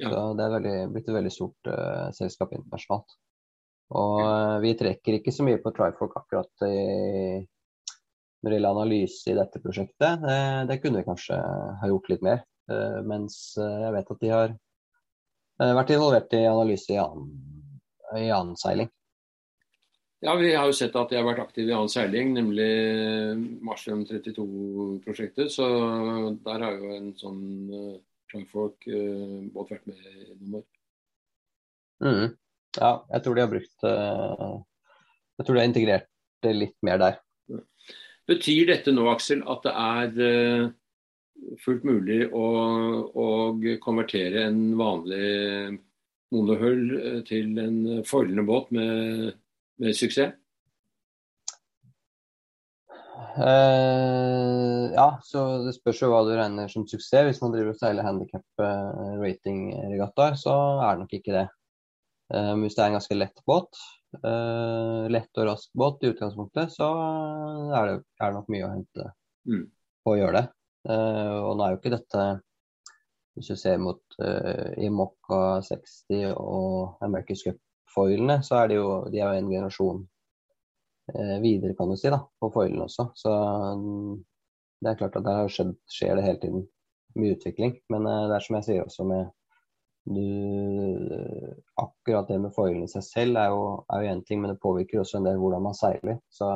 Ja. 0.00 0.10
Så 0.10 0.20
Det 0.34 0.44
er 0.44 0.54
veldig, 0.54 0.76
blitt 0.94 1.08
et 1.08 1.16
veldig 1.16 1.32
stort 1.34 1.70
uh, 1.70 2.08
selskap 2.16 2.54
internasjonalt. 2.56 3.16
Og 4.00 4.20
uh, 4.22 4.56
vi 4.62 4.76
trekker 4.78 5.18
ikke 5.18 5.34
så 5.34 5.44
mye 5.46 5.60
på 5.62 5.72
Trifork 5.76 6.14
akkurat 6.22 6.64
i, 6.68 7.42
når 8.40 8.48
det 8.48 8.56
gjelder 8.56 8.78
analyse 8.78 9.28
i 9.28 9.36
dette 9.36 9.60
prosjektet. 9.60 10.22
Det, 10.24 10.38
det 10.70 10.78
kunne 10.80 11.02
vi 11.02 11.08
kanskje 11.08 11.40
ha 11.82 11.90
gjort 11.90 12.08
litt 12.12 12.24
mer. 12.24 12.44
Uh, 12.70 13.00
mens 13.06 13.40
jeg 13.58 13.94
vet 13.96 14.14
at 14.14 14.24
de 14.24 14.32
har 14.32 14.56
vært 15.60 15.92
involvert 15.92 16.32
i 16.38 16.46
analyse 16.48 16.94
i 16.94 17.00
annen, 17.02 17.28
i 18.16 18.30
annen 18.32 18.56
seiling. 18.56 18.88
Ja, 20.20 20.34
Vi 20.36 20.52
har 20.54 20.68
jo 20.68 20.76
sett 20.76 20.96
at 21.00 21.08
de 21.08 21.16
har 21.16 21.24
vært 21.24 21.40
aktive 21.46 21.70
i 21.70 21.74
annen 21.74 21.88
seiling, 21.88 22.34
nemlig 22.36 22.68
Marsium 23.64 24.02
32-prosjektet. 24.04 25.48
Så 25.54 25.64
der 26.44 26.64
har 26.66 26.76
jo 26.76 26.90
en 26.92 27.08
sånn 27.16 27.40
uh, 27.72 27.94
Trumfolk-båt 28.28 29.64
uh, 29.64 29.72
vært 29.72 29.88
med 29.88 30.04
i 30.04 30.26
noen 30.34 30.60
år. 30.60 30.66
Mm. 32.04 32.36
Ja, 32.76 32.92
jeg 33.14 33.24
tror 33.24 33.36
de 33.36 33.42
har 33.44 33.50
brukt 33.50 33.84
uh, 33.84 34.60
Jeg 35.36 35.46
tror 35.46 35.56
de 35.56 35.60
har 35.60 35.68
integrert 35.68 36.06
det 36.44 36.54
litt 36.56 36.76
mer 36.84 37.00
der. 37.00 37.18
Betyr 38.28 38.68
dette 38.68 38.92
nå, 38.92 39.08
Aksel, 39.10 39.40
at 39.48 39.64
det 39.64 39.72
er 39.72 40.14
uh, 40.20 41.56
fullt 41.64 41.88
mulig 41.88 42.26
å, 42.28 42.46
å, 43.08 43.28
konvertere 43.80 44.50
en 44.50 44.66
vanlig 44.76 45.78
monohull 46.30 47.24
til 47.26 47.56
en 47.58 48.04
foilende 48.06 48.44
båt 48.46 48.68
med 48.76 49.32
suksess? 49.96 50.36
Uh, 53.38 54.90
ja, 54.92 55.06
så 55.22 55.42
det 55.64 55.76
spørs 55.76 56.00
jo 56.02 56.10
hva 56.10 56.24
du 56.26 56.32
regner 56.34 56.70
som 56.72 56.86
suksess. 56.88 57.28
Hvis 57.28 57.40
man 57.44 57.54
driver 57.54 57.74
og 57.74 57.78
seiler 57.78 58.06
handikap 58.06 58.44
uh, 58.62 59.16
rating-regattaer, 59.20 60.36
så 60.40 60.54
er 60.82 60.96
det 60.96 61.04
nok 61.04 61.16
ikke 61.20 61.36
det. 61.36 61.46
Uh, 62.34 62.54
hvis 62.62 62.76
det 62.76 62.84
er 62.84 62.90
en 62.90 62.98
ganske 62.98 63.18
lett 63.18 63.42
båt, 63.48 63.82
lett 64.10 65.38
og 65.38 65.44
rask 65.46 65.68
båt 65.78 66.00
i 66.02 66.08
utgangspunktet, 66.10 66.72
så 66.74 66.86
er 67.78 67.84
det, 67.86 67.92
er 68.18 68.32
det 68.32 68.34
nok 68.34 68.48
mye 68.50 68.64
å 68.66 68.70
hente 68.72 69.04
mm. 69.46 69.60
på 70.02 70.10
å 70.10 70.16
gjøre 70.18 70.40
det. 70.40 70.42
og 70.90 71.52
nå 71.54 71.62
er 71.62 71.70
jo 71.70 71.78
ikke 71.78 71.92
dette 71.92 72.24
Hvis 73.38 73.52
du 73.52 73.60
ser 73.60 73.78
mot 73.78 74.18
uh, 74.18 74.72
Imokka 74.82 75.60
60 75.62 76.32
og 76.32 76.98
America's 77.06 77.44
Cup-foilene, 77.90 78.40
så 78.46 78.62
er 78.62 78.70
det 78.70 78.78
jo 78.78 78.88
de 79.10 79.18
er 79.18 79.34
jo 79.34 79.42
en 79.42 79.52
generasjon 79.52 80.00
Eh, 81.14 81.40
videre, 81.40 81.74
kan 81.74 81.90
du 81.90 81.96
si, 81.96 82.10
da, 82.10 82.20
på 82.40 82.50
foilene 82.54 82.86
også. 82.86 83.10
Så 83.18 83.32
mm, 83.80 84.14
det 84.80 84.90
er 84.90 84.98
klart 85.00 85.18
at 85.18 85.26
der 85.26 85.50
skjedd, 85.50 85.74
skjer 85.90 86.18
det 86.18 86.26
hele 86.26 86.42
tiden 86.42 86.66
mye 87.18 87.36
utvikling. 87.36 87.76
Men 87.92 88.06
eh, 88.06 88.26
det 88.30 88.36
er 88.36 88.46
som 88.46 88.58
jeg 88.58 88.68
sier 88.68 88.84
også 88.86 89.06
med 89.10 89.30
du, 90.10 90.22
Akkurat 91.80 92.30
det 92.30 92.38
med 92.40 92.54
foilene 92.56 92.86
i 92.88 92.92
seg 92.92 93.04
selv 93.04 93.40
er 93.40 93.50
jo 93.52 94.12
én 94.12 94.22
ting, 94.26 94.40
men 94.40 94.54
det 94.54 94.62
påvirker 94.62 95.02
også 95.02 95.20
en 95.20 95.28
del 95.28 95.40
hvordan 95.40 95.66
man 95.66 95.76
seiler. 95.76 96.20
Så 96.32 96.48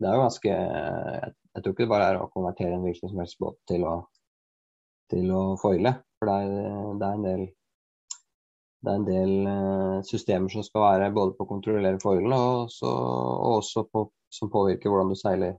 det 0.00 0.08
er 0.08 0.16
jo 0.16 0.24
ganske 0.24 0.54
Jeg, 0.54 1.34
jeg 1.54 1.62
tror 1.62 1.74
ikke 1.74 1.84
det 1.84 1.92
bare 1.92 2.08
er 2.12 2.20
å 2.20 2.30
konvertere 2.32 2.76
en 2.76 2.86
hvilken 2.86 3.10
som 3.10 3.20
helst 3.20 3.40
båt 3.42 3.58
til 3.68 3.84
å, 3.88 3.96
til 5.12 5.32
å 5.34 5.42
foile. 5.60 5.96
For 6.18 6.30
det 6.30 6.38
er, 6.46 6.94
det 7.00 7.08
er 7.08 7.18
en 7.18 7.26
del 7.26 7.44
det 8.80 8.92
er 8.92 8.96
en 8.96 9.08
del 9.08 9.32
uh, 9.44 9.96
systemer 10.08 10.52
som 10.52 10.64
skal 10.64 10.86
være 10.86 11.10
både 11.16 11.34
på 11.36 11.44
å 11.44 11.50
kontrollere 11.50 12.00
foilene 12.00 12.36
og, 12.36 12.70
og, 12.88 13.58
også 13.58 13.84
på, 13.92 14.06
som 14.32 14.52
påvirker 14.52 14.92
hvordan 14.92 15.12
du 15.12 15.18
seiler 15.20 15.58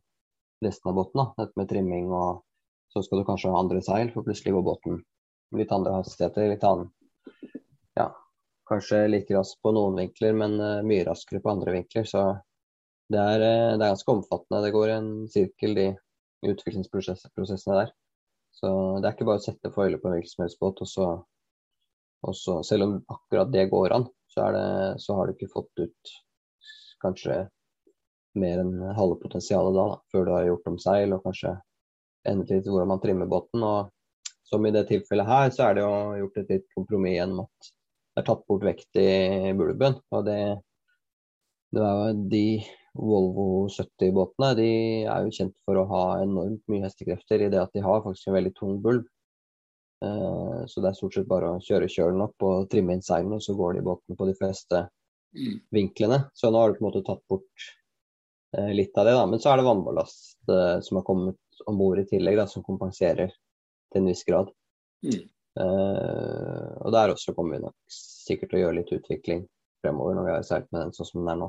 resten 0.66 0.90
av 0.90 0.98
båten. 0.98 1.22
Da. 1.22 1.44
Dette 1.44 1.62
med 1.62 1.70
trimming 1.70 2.10
og 2.10 2.42
så 2.92 3.04
skal 3.06 3.22
du 3.22 3.28
kanskje 3.28 3.54
ha 3.54 3.62
andre 3.62 3.82
seil, 3.86 4.10
for 4.12 4.26
plutselig 4.26 4.56
går 4.56 4.66
båten 4.66 4.98
litt 5.56 5.72
andre 5.76 6.00
hastigheter. 6.00 6.50
Litt 6.50 6.66
annen 6.68 6.90
Ja, 8.00 8.10
kanskje 8.68 9.06
like 9.12 9.36
rask 9.36 9.60
på 9.62 9.74
noen 9.76 10.00
vinkler, 10.02 10.34
men 10.42 10.58
uh, 10.58 10.82
mye 10.88 11.06
raskere 11.08 11.44
på 11.44 11.54
andre 11.54 11.78
vinkler. 11.78 12.08
Så 12.10 12.26
det 13.12 13.22
er, 13.22 13.44
uh, 13.46 13.78
det 13.78 13.86
er 13.86 13.94
ganske 13.94 14.16
omfattende. 14.18 14.64
Det 14.66 14.76
går 14.76 14.96
en 14.98 15.12
sirkel, 15.30 15.78
de 15.78 15.90
utviklingsprosessene 16.52 17.84
der. 17.84 17.94
Så 18.58 18.70
det 18.98 19.08
er 19.08 19.14
ikke 19.14 19.30
bare 19.30 19.40
å 19.40 19.46
sette 19.46 19.72
foiler 19.76 20.02
på 20.02 20.10
en 20.10 20.18
hvilken 20.18 20.34
som 20.34 20.44
helst 20.48 20.60
båt 20.62 20.82
og 20.82 20.90
så 20.90 21.12
og 22.28 22.36
så, 22.38 22.60
selv 22.66 22.86
om 22.86 22.98
akkurat 23.10 23.52
det 23.54 23.70
går 23.72 23.96
an, 23.96 24.06
så, 24.32 24.52
det, 24.56 24.68
så, 25.02 25.16
har 25.18 25.28
du 25.28 25.36
ikke 25.36 25.52
fått 25.52 25.82
ut 25.82 26.14
kanskje 27.02 27.42
mer 28.40 28.62
enn 28.62 28.76
halve 28.96 29.18
potensialet 29.20 29.76
da, 29.76 29.88
da, 29.92 30.00
før 30.14 30.28
du 30.28 30.32
har 30.36 30.48
gjort 30.48 30.70
om 30.72 30.80
seil 30.80 31.16
og 31.16 31.26
kanskje 31.26 31.56
endelig 32.30 32.62
litt 32.62 32.70
hvordan 32.70 32.92
man 32.94 33.02
trimmer 33.04 33.30
båten. 33.32 33.66
Og 33.66 33.90
som 34.48 34.66
i 34.68 34.74
det 34.76 34.86
tilfellet 34.90 35.28
her, 35.28 35.50
så 35.56 35.68
er 35.68 35.78
det 35.78 35.86
jo 35.86 35.96
gjort 36.22 36.42
et 36.42 36.54
litt 36.56 36.68
kompromiss 36.76 37.18
gjennom 37.18 37.46
at 37.48 37.72
det 38.12 38.22
er 38.22 38.28
tatt 38.28 38.46
bort 38.48 38.68
vekt 38.68 39.00
i 39.00 39.10
bulben. 39.58 39.98
Og 40.14 40.28
det, 40.28 40.40
det 41.76 41.84
er 41.88 41.98
jo 42.12 42.30
de 42.32 42.46
Volvo 42.92 43.70
70-båtene 43.72 44.50
de 44.58 44.72
er 45.08 45.24
jo 45.24 45.32
kjent 45.32 45.56
for 45.64 45.80
å 45.80 45.88
ha 45.88 46.04
enormt 46.20 46.64
mye 46.68 46.84
hestekrefter 46.84 47.46
i 47.46 47.48
det 47.54 47.62
at 47.62 47.72
de 47.72 47.84
har 47.86 48.04
faktisk 48.04 48.28
en 48.28 48.36
veldig 48.36 48.52
tung 48.58 48.82
bulb. 48.84 49.06
Eh, 50.06 50.66
så 50.68 50.82
det 50.82 50.90
er 50.90 50.98
stort 50.98 51.16
sett 51.16 51.30
bare 51.30 51.52
å 51.56 51.62
kjøre 51.62 51.90
kjølen 51.92 52.24
opp 52.26 52.46
og 52.48 52.70
trimme 52.72 52.96
inn 52.96 53.06
seilene, 53.06 53.38
og 53.38 53.46
så 53.46 53.56
går 53.58 53.76
de 53.76 53.84
i 53.84 53.86
båten 53.86 54.18
på 54.18 54.28
de 54.30 54.34
fleste 54.38 54.86
mm. 55.38 55.60
vinklene. 55.78 56.24
Så 56.34 56.50
nå 56.50 56.62
har 56.62 56.72
du 56.72 56.80
på 56.80 56.86
en 56.86 56.90
måte 56.90 57.04
tatt 57.06 57.22
bort 57.30 57.68
eh, 58.58 58.72
litt 58.74 58.98
av 58.98 59.10
det, 59.10 59.16
da. 59.20 59.28
Men 59.30 59.44
så 59.44 59.52
er 59.52 59.62
det 59.62 59.68
vannballast 59.70 60.50
eh, 60.50 60.80
som 60.86 61.00
har 61.00 61.06
kommet 61.08 61.64
om 61.70 61.78
bord 61.78 62.02
i 62.02 62.08
tillegg, 62.10 62.40
da, 62.42 62.48
som 62.50 62.66
kompenserer 62.66 63.30
til 63.30 64.02
en 64.02 64.10
viss 64.10 64.26
grad. 64.28 64.52
Mm. 65.02 65.24
og 65.58 66.92
der 66.94 67.10
også 67.10 67.34
kommer 67.34 67.56
vi 67.58 67.64
nok 67.64 67.74
sikkert 67.92 68.52
til 68.52 68.60
å 68.60 68.62
gjøre 68.62 68.76
litt 68.78 68.92
utvikling 68.94 69.40
fremover 69.82 70.14
når 70.14 70.28
vi 70.28 70.32
har 70.36 70.44
seilt 70.46 70.68
med 70.70 70.78
den 70.78 70.94
sånn 70.94 71.08
som 71.10 71.24
den 71.24 71.32
er 71.34 71.40
nå. 71.40 71.48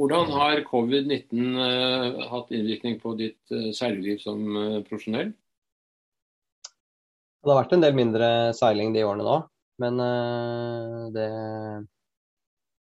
Hvordan 0.00 0.32
har 0.32 0.62
covid-19 0.64 2.24
hatt 2.32 2.54
innvirkning 2.56 2.96
på 3.02 3.12
ditt 3.20 3.54
seilliv 3.76 4.16
som 4.24 4.48
profesjonell? 4.88 5.34
Det 7.42 7.52
har 7.52 7.60
vært 7.60 7.74
en 7.76 7.84
del 7.84 7.96
mindre 7.96 8.28
seiling 8.58 8.94
de 8.94 9.04
årene 9.06 9.26
nå, 9.26 9.36
men 9.82 10.00
uh, 10.02 11.02
det 11.14 11.26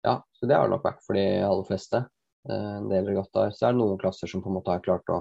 Ja, 0.06 0.16
så 0.32 0.49
det 0.49 0.56
har 0.56 0.70
nok 0.73 0.87
vært 0.87 1.04
for 1.04 1.18
de 1.18 1.26
aller 1.44 1.66
fleste. 1.68 2.00
Uh, 2.49 2.78
en 2.80 2.88
del 2.90 3.11
regattaer. 3.11 3.52
Så 3.54 3.68
er 3.68 3.75
det 3.75 3.82
noen 3.82 4.00
klasser 4.00 4.30
som 4.30 4.42
på 4.42 4.50
en 4.50 4.56
måte 4.56 4.73
har 4.73 4.82
klart 4.85 5.12
å, 5.12 5.20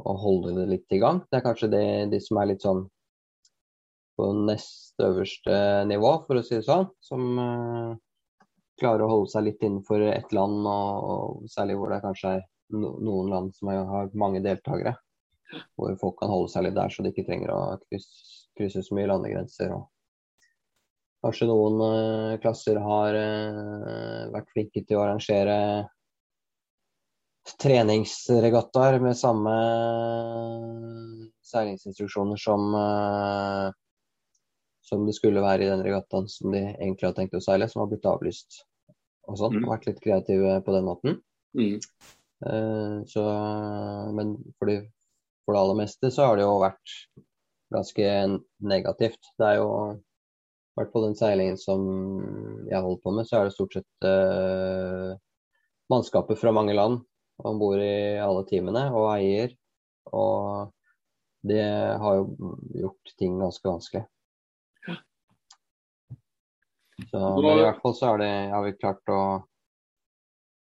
å 0.00 0.14
holde 0.22 0.56
det 0.56 0.68
litt 0.70 0.96
i 0.96 1.00
gang. 1.02 1.20
Det 1.28 1.38
er 1.38 1.44
kanskje 1.44 1.70
de, 1.74 1.84
de 2.10 2.22
som 2.24 2.40
er 2.40 2.50
litt 2.50 2.64
sånn 2.64 2.86
på 4.20 4.30
nest 4.48 5.00
øverste 5.00 5.58
nivå, 5.88 6.14
for 6.26 6.40
å 6.40 6.44
si 6.44 6.56
det 6.56 6.64
sånn. 6.66 6.88
Som 7.04 7.28
uh, 7.36 7.92
klarer 8.80 9.04
å 9.04 9.12
holde 9.12 9.34
seg 9.34 9.46
litt 9.46 9.62
innenfor 9.62 10.02
ett 10.08 10.32
land, 10.36 10.64
og, 10.64 11.12
og 11.12 11.52
særlig 11.52 11.76
hvor 11.78 11.92
det 11.92 12.02
kanskje 12.08 12.34
er 12.38 12.42
no, 12.74 12.96
noen 12.98 13.30
land 13.36 13.54
som 13.56 13.70
har 13.70 14.10
mange 14.18 14.42
deltakere 14.44 14.96
hvor 15.78 15.96
folk 16.00 16.18
kan 16.20 16.30
holde 16.32 16.50
seg 16.52 16.66
litt 16.66 16.76
der, 16.78 16.92
så 16.92 17.04
de 17.04 17.12
ikke 17.12 17.26
trenger 17.28 17.54
å 17.54 17.62
krysse, 17.86 18.28
krysse 18.58 18.84
så 18.86 18.96
mye 18.96 19.08
landegrenser. 19.10 19.72
Og 19.74 19.88
kanskje 21.24 21.48
noen 21.50 21.80
uh, 21.84 22.38
klasser 22.42 22.80
har 22.80 23.16
uh, 23.16 24.28
vært 24.34 24.52
flinke 24.54 24.84
til 24.84 24.98
å 24.98 25.04
arrangere 25.04 25.56
treningsregattaer 27.60 29.00
med 29.02 29.16
samme 29.18 29.52
seilingsinstruksjoner 31.50 32.40
som, 32.40 32.68
uh, 32.76 33.68
som 34.86 35.04
det 35.08 35.16
skulle 35.18 35.44
være 35.44 35.66
i 35.66 35.72
den 35.72 35.84
regattaen 35.84 36.28
som 36.30 36.54
de 36.54 36.62
egentlig 36.70 37.08
har 37.08 37.16
tenkt 37.16 37.36
å 37.36 37.42
seile, 37.44 37.68
som 37.68 37.82
har 37.84 37.90
blitt 37.90 38.08
avlyst 38.08 38.62
og 39.28 39.40
sånn. 39.40 39.60
Mm. 39.60 39.68
Vært 39.72 39.90
litt 39.90 40.00
kreative 40.04 40.56
på 40.64 40.76
den 40.76 40.88
måten. 40.88 41.20
Mm. 41.58 41.76
Så, 43.10 43.22
men 44.16 44.30
fordi 44.56 44.78
for 45.50 45.56
det 45.56 45.64
aller 45.64 45.78
meste 45.82 46.10
så 46.14 46.28
har 46.28 46.36
det 46.38 46.44
jo 46.44 46.60
vært 46.62 46.92
ganske 47.74 48.10
negativt. 48.70 49.32
Det 49.34 49.46
er 49.48 49.56
jo 49.58 49.70
i 49.90 50.78
hvert 50.78 50.92
fall 50.92 51.08
den 51.08 51.16
seilingen 51.18 51.56
som 51.58 51.88
jeg 52.70 52.78
holder 52.78 53.00
på 53.02 53.14
med, 53.16 53.26
så 53.26 53.40
er 53.40 53.48
det 53.48 53.56
stort 53.56 53.74
sett 53.74 54.06
eh, 54.06 55.16
mannskaper 55.90 56.38
fra 56.38 56.52
mange 56.54 56.76
land 56.78 57.00
om 57.42 57.58
bord 57.58 57.82
i 57.82 58.20
alle 58.22 58.44
timene, 58.46 58.84
og 58.94 59.08
eier. 59.16 59.56
Og 60.14 60.70
det 61.50 61.66
har 61.98 62.20
jo 62.20 62.54
gjort 62.84 63.12
ting 63.18 63.42
ganske 63.42 63.66
vanskelig. 63.66 64.04
Så, 67.10 67.18
men 67.18 67.58
i 67.58 67.64
hvert 67.64 67.82
fall 67.82 67.98
så 67.98 68.14
det, 68.20 68.30
har 68.54 68.62
vi 68.68 68.76
klart 68.76 69.10
å 69.10 69.20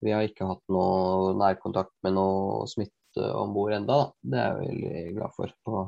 Vi 0.02 0.12
har 0.12 0.24
ikke 0.26 0.48
hatt 0.48 0.62
noe 0.72 1.34
nærkontakt 1.38 1.94
med 2.02 2.16
noe 2.16 2.64
smitte 2.68 3.03
om 3.18 3.52
bord 3.54 3.74
enda, 3.76 3.98
da. 4.00 4.06
Det 4.22 4.40
er 4.40 4.48
jeg 4.48 4.64
veldig 4.64 5.04
glad 5.18 5.36
for 5.36 5.54
på, 5.66 5.84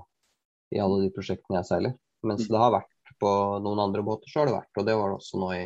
i 0.74 0.82
alle 0.82 1.00
de 1.04 1.14
prosjektene 1.14 1.60
jeg 1.60 1.68
seiler. 1.70 1.96
Mens 2.26 2.46
mm. 2.46 2.52
det 2.52 2.62
har 2.62 2.74
vært 2.74 3.16
på 3.20 3.32
noen 3.64 3.82
andre 3.86 4.04
båter, 4.04 4.30
så 4.30 4.42
har 4.42 4.50
det 4.50 4.56
vært. 4.56 4.72
Og 4.76 4.86
det 4.88 4.96
var 4.98 5.12
det 5.12 5.18
også 5.20 5.40
nå 5.40 5.52
i, 5.56 5.62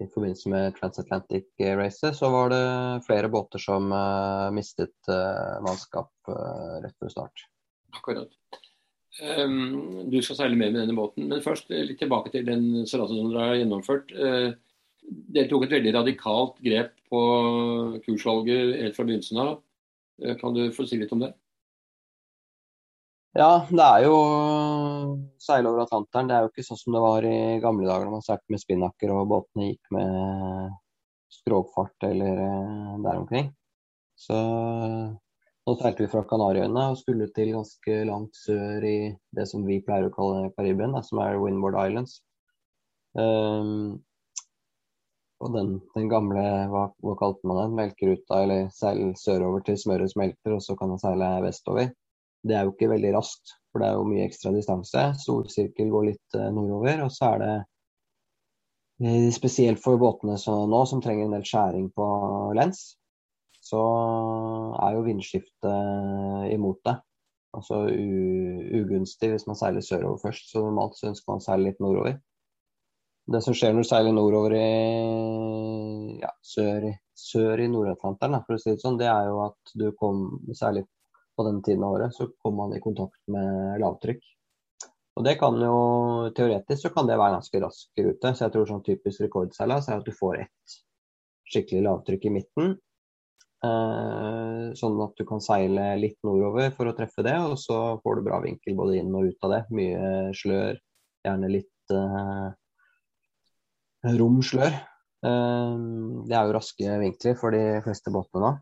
i 0.00 0.08
forbindelse 0.10 0.52
med 0.52 0.76
Transatlantic-racet. 0.78 2.18
Så 2.18 2.30
var 2.34 2.52
det 2.52 2.66
flere 3.06 3.30
båter 3.32 3.62
som 3.62 3.90
uh, 3.94 4.50
mistet 4.54 4.94
uh, 5.10 5.58
mannskap 5.64 6.12
uh, 6.30 6.78
rett 6.84 6.96
før 7.00 7.14
start. 7.16 7.46
Akkurat. 7.94 8.30
Um, 9.22 10.10
du 10.10 10.18
skal 10.22 10.40
seile 10.40 10.58
mer 10.58 10.72
med 10.74 10.80
denne 10.82 10.98
båten, 10.98 11.28
men 11.30 11.42
først 11.42 11.70
litt 11.70 12.00
tilbake 12.02 12.32
til 12.34 12.46
den 12.48 12.64
seilasen 12.82 13.20
som 13.20 13.30
dere 13.30 13.50
har 13.52 13.60
gjennomført. 13.60 14.14
Uh, 14.14 14.54
dere 15.04 15.50
tok 15.50 15.66
et 15.66 15.76
veldig 15.76 15.92
radikalt 15.98 16.58
grep 16.64 16.94
på 17.12 17.20
kursvalget 18.06 18.80
helt 18.80 18.96
fra 18.96 19.06
begynnelsen 19.06 19.40
av. 19.42 19.56
Eh, 20.22 20.36
kan 20.38 20.54
du 20.54 20.68
få 20.72 20.86
si 20.86 20.98
litt 21.00 21.12
om 21.14 21.24
det? 21.24 21.32
Ja, 23.34 23.64
det 23.66 23.82
er 23.82 24.04
jo 24.06 24.18
seile 25.42 25.72
over 25.72 25.82
Atlanteren. 25.82 26.28
Det 26.30 26.36
er 26.36 26.44
jo 26.44 26.52
ikke 26.52 26.66
sånn 26.68 26.78
som 26.78 26.94
det 26.94 27.02
var 27.02 27.26
i 27.26 27.58
gamle 27.62 27.88
dager 27.88 28.06
når 28.06 28.20
man 28.20 28.26
seilte 28.26 28.54
med 28.54 28.62
spinnaker 28.62 29.10
og 29.14 29.26
båtene 29.32 29.72
gikk 29.72 29.90
med 29.96 30.76
skrogfart 31.34 32.06
eller 32.12 32.44
eh, 32.46 32.94
der 33.02 33.20
omkring. 33.24 33.50
Så 34.14 34.38
Nå 35.64 35.72
seilte 35.80 36.04
vi 36.04 36.10
fra 36.12 36.20
Kanariøyene 36.28 36.82
og 36.92 36.98
skulle 37.00 37.30
til 37.32 37.54
ganske 37.54 37.94
langt 38.04 38.36
sør 38.36 38.84
i 38.84 38.96
det 39.32 39.46
som 39.48 39.62
vi 39.64 39.78
pleier 39.84 40.10
å 40.10 40.12
kalle 40.12 40.50
Karibien, 40.58 40.92
som 41.06 41.22
er 41.24 41.38
Windward 41.40 41.78
Islands. 41.80 42.18
Um, 43.16 44.02
og 45.44 45.52
den, 45.52 45.74
den, 45.92 46.08
gamle, 46.08 46.42
hva, 46.72 46.86
hva 47.04 47.14
kalte 47.20 47.44
man 47.48 47.60
den, 47.60 47.76
melkeruta, 47.76 48.40
eller 48.44 48.70
seile 48.72 49.12
sørover 49.20 49.64
til 49.66 49.76
smøret 49.80 50.14
smelter, 50.14 50.56
og 50.56 50.64
så 50.64 50.76
kan 50.78 50.94
man 50.94 51.02
seile 51.02 51.28
vestover. 51.44 51.92
Det 52.44 52.56
er 52.56 52.64
jo 52.64 52.72
ikke 52.72 52.90
veldig 52.94 53.12
raskt, 53.16 53.54
for 53.72 53.82
det 53.82 53.90
er 53.90 53.98
jo 53.98 54.08
mye 54.08 54.24
ekstra 54.24 54.52
distanse. 54.54 55.04
Solsirkel 55.20 55.92
går 55.92 56.08
litt 56.10 56.38
uh, 56.38 56.48
nordover, 56.48 57.04
og 57.04 57.12
så 57.12 57.34
er 57.34 57.44
det 57.44 57.54
uh, 59.04 59.30
spesielt 59.36 59.84
for 59.84 60.00
båtene 60.00 60.38
nå 60.40 60.84
som 60.88 61.04
trenger 61.04 61.28
en 61.28 61.36
del 61.36 61.48
skjæring 61.48 61.90
på 61.96 62.08
lens, 62.56 62.86
så 63.64 63.80
er 64.84 64.96
jo 64.96 65.06
vindskiftet 65.06 66.52
imot 66.52 66.80
det. 66.88 66.98
Altså 67.54 67.84
ugunstig 68.80 69.30
hvis 69.30 69.46
man 69.46 69.56
seiler 69.56 69.84
sørover 69.84 70.18
først, 70.24 70.50
så 70.50 70.64
normalt 70.64 70.96
så 70.98 71.12
ønsker 71.12 71.30
man 71.30 71.40
å 71.40 71.44
seile 71.44 71.68
litt 71.68 71.84
nordover. 71.84 72.16
Det 73.24 73.40
som 73.40 73.54
skjer 73.56 73.72
når 73.72 73.86
du 73.86 73.88
seiler 73.88 74.12
nordover 74.12 74.52
i 74.58 76.18
ja, 76.20 76.30
sør, 76.44 76.90
sør 77.16 77.62
i 77.64 77.70
Nord-Atlanteren, 77.72 78.42
for 78.44 78.56
å 78.56 78.60
si 78.60 78.74
det 78.74 78.82
sånn, 78.82 78.98
det 79.00 79.08
er 79.08 79.30
jo 79.30 79.38
at 79.46 79.74
du 79.80 79.86
kom, 79.96 80.26
særlig 80.52 80.84
på 81.34 81.46
den 81.48 81.62
tiden 81.64 81.86
av 81.86 81.96
året, 81.96 82.14
så 82.14 82.28
kommer 82.42 82.66
man 82.66 82.76
i 82.76 82.82
kontakt 82.84 83.18
med 83.32 83.80
lavtrykk. 83.80 84.22
Og 85.14 85.24
det 85.26 85.36
kan 85.38 85.56
jo, 85.62 85.76
Teoretisk 86.34 86.88
så 86.88 86.90
kan 86.94 87.08
det 87.08 87.18
være 87.20 87.36
ganske 87.36 87.60
rask 87.62 88.02
rute. 88.02 88.32
så 88.34 88.44
jeg 88.44 88.54
tror 88.54 88.66
sånn 88.68 88.86
typisk 88.86 89.22
rekordseilas 89.24 89.88
er 89.88 90.02
at 90.02 90.08
du 90.08 90.14
får 90.14 90.40
ett 90.42 90.74
skikkelig 91.54 91.84
lavtrykk 91.86 92.26
i 92.26 92.32
midten. 92.34 92.74
Eh, 93.64 94.64
sånn 94.76 94.98
at 95.04 95.14
du 95.16 95.24
kan 95.28 95.40
seile 95.40 95.94
litt 96.00 96.18
nordover 96.26 96.74
for 96.74 96.90
å 96.90 96.96
treffe 96.98 97.24
det, 97.24 97.36
og 97.40 97.56
så 97.62 97.78
får 98.02 98.18
du 98.18 98.26
bra 98.26 98.42
vinkel 98.44 98.76
både 98.76 98.98
inn 99.00 99.14
og 99.14 99.30
ut 99.30 99.46
av 99.46 99.54
det. 99.54 99.62
Mye 99.78 100.34
slør, 100.36 100.80
gjerne 101.24 101.52
litt 101.52 101.94
eh, 101.94 102.48
romslør. 104.04 104.74
slør. 104.74 104.82
det 106.28 106.36
er 106.36 106.46
jo 106.48 106.54
raske 106.56 106.96
vinkler 107.00 107.36
for 107.40 107.54
de 107.54 107.80
fleste 107.84 108.12
båtene 108.12 108.44
nå. 108.44 108.52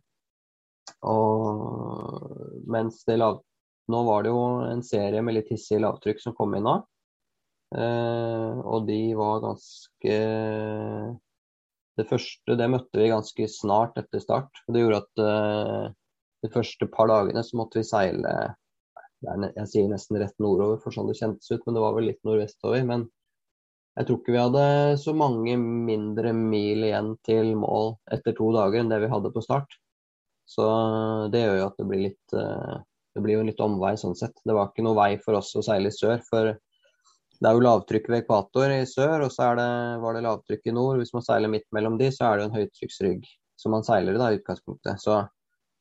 Og 1.10 2.68
mens 2.70 3.02
det 3.08 3.18
lav... 3.18 3.42
Nå 3.90 4.04
var 4.06 4.22
det 4.22 4.30
jo 4.30 4.42
en 4.62 4.82
serie 4.86 5.20
med 5.26 5.34
litt 5.34 5.50
hissig 5.50 5.80
lavtrykk 5.82 6.20
som 6.22 6.36
kom 6.38 6.54
inn 6.54 6.62
nå. 6.64 6.76
Eh, 7.74 8.60
og 8.68 8.84
de 8.86 9.14
var 9.16 9.40
ganske 9.40 10.16
Det 11.96 12.04
første 12.08 12.56
det 12.60 12.68
møtte 12.68 13.00
vi 13.00 13.08
ganske 13.10 13.48
snart 13.50 13.98
etter 14.00 14.22
start. 14.22 14.62
Det 14.68 14.84
gjorde 14.84 15.02
at 15.02 15.22
eh, 15.24 15.86
de 16.46 16.50
første 16.52 16.88
par 16.92 17.10
dagene 17.10 17.42
så 17.46 17.58
måtte 17.58 17.80
vi 17.80 17.88
seile 17.88 18.34
jeg 19.22 19.66
sier 19.70 19.86
nesten 19.86 20.18
rett 20.18 20.34
nordover, 20.42 20.80
for 20.82 20.90
sånn 20.90 21.06
det 21.06 21.14
kjentes 21.20 21.50
ut, 21.52 21.60
men 21.62 21.76
det 21.76 21.82
var 21.84 21.92
vel 21.94 22.08
litt 22.10 22.18
nordvestover. 22.26 22.82
Men 22.88 23.04
jeg 23.92 24.08
tror 24.08 24.18
ikke 24.18 24.32
vi 24.32 24.40
hadde 24.40 24.64
så 25.02 25.12
mange 25.16 25.54
mindre 25.60 26.32
mil 26.36 26.86
igjen 26.86 27.12
til 27.26 27.52
mål 27.60 27.94
etter 28.14 28.34
to 28.38 28.48
dager 28.54 28.80
enn 28.80 28.92
det 28.92 29.02
vi 29.02 29.10
hadde 29.12 29.32
på 29.34 29.42
start. 29.44 29.76
Så 30.48 30.64
det 31.32 31.42
gjør 31.44 31.58
jo 31.58 31.66
at 31.68 31.78
det 31.80 31.88
blir 31.90 32.04
litt 32.08 32.36
eh, 32.36 32.80
Det 33.12 33.20
blir 33.20 33.36
jo 33.36 33.44
litt 33.44 33.60
omvei 33.60 33.92
sånn 34.00 34.16
sett. 34.16 34.38
Det 34.40 34.54
var 34.56 34.70
ikke 34.70 34.84
noe 34.86 34.96
vei 34.96 35.10
for 35.20 35.36
oss 35.36 35.50
å 35.60 35.64
seile 35.64 35.90
i 35.90 35.92
sør. 35.92 36.22
For 36.24 36.54
det 37.42 37.48
er 37.50 37.58
jo 37.58 37.64
lavtrykk 37.66 38.08
ved 38.08 38.22
ekvator 38.22 38.72
i 38.72 38.86
sør, 38.88 39.26
og 39.26 39.34
så 39.34 39.50
det, 39.58 39.68
var 40.00 40.16
det 40.16 40.22
lavtrykk 40.24 40.70
i 40.70 40.74
nord. 40.78 41.02
Hvis 41.02 41.12
man 41.12 41.24
seiler 41.26 41.52
midt 41.52 41.66
mellom 41.76 41.98
de, 42.00 42.08
så 42.14 42.30
er 42.30 42.40
det 42.40 42.46
en 42.46 42.56
høytrykksrygg 42.56 43.28
som 43.60 43.76
man 43.76 43.84
seiler 43.84 44.16
i 44.16 44.22
da, 44.22 44.30
i 44.32 44.40
utgangspunktet. 44.40 45.02
Så 45.04 45.18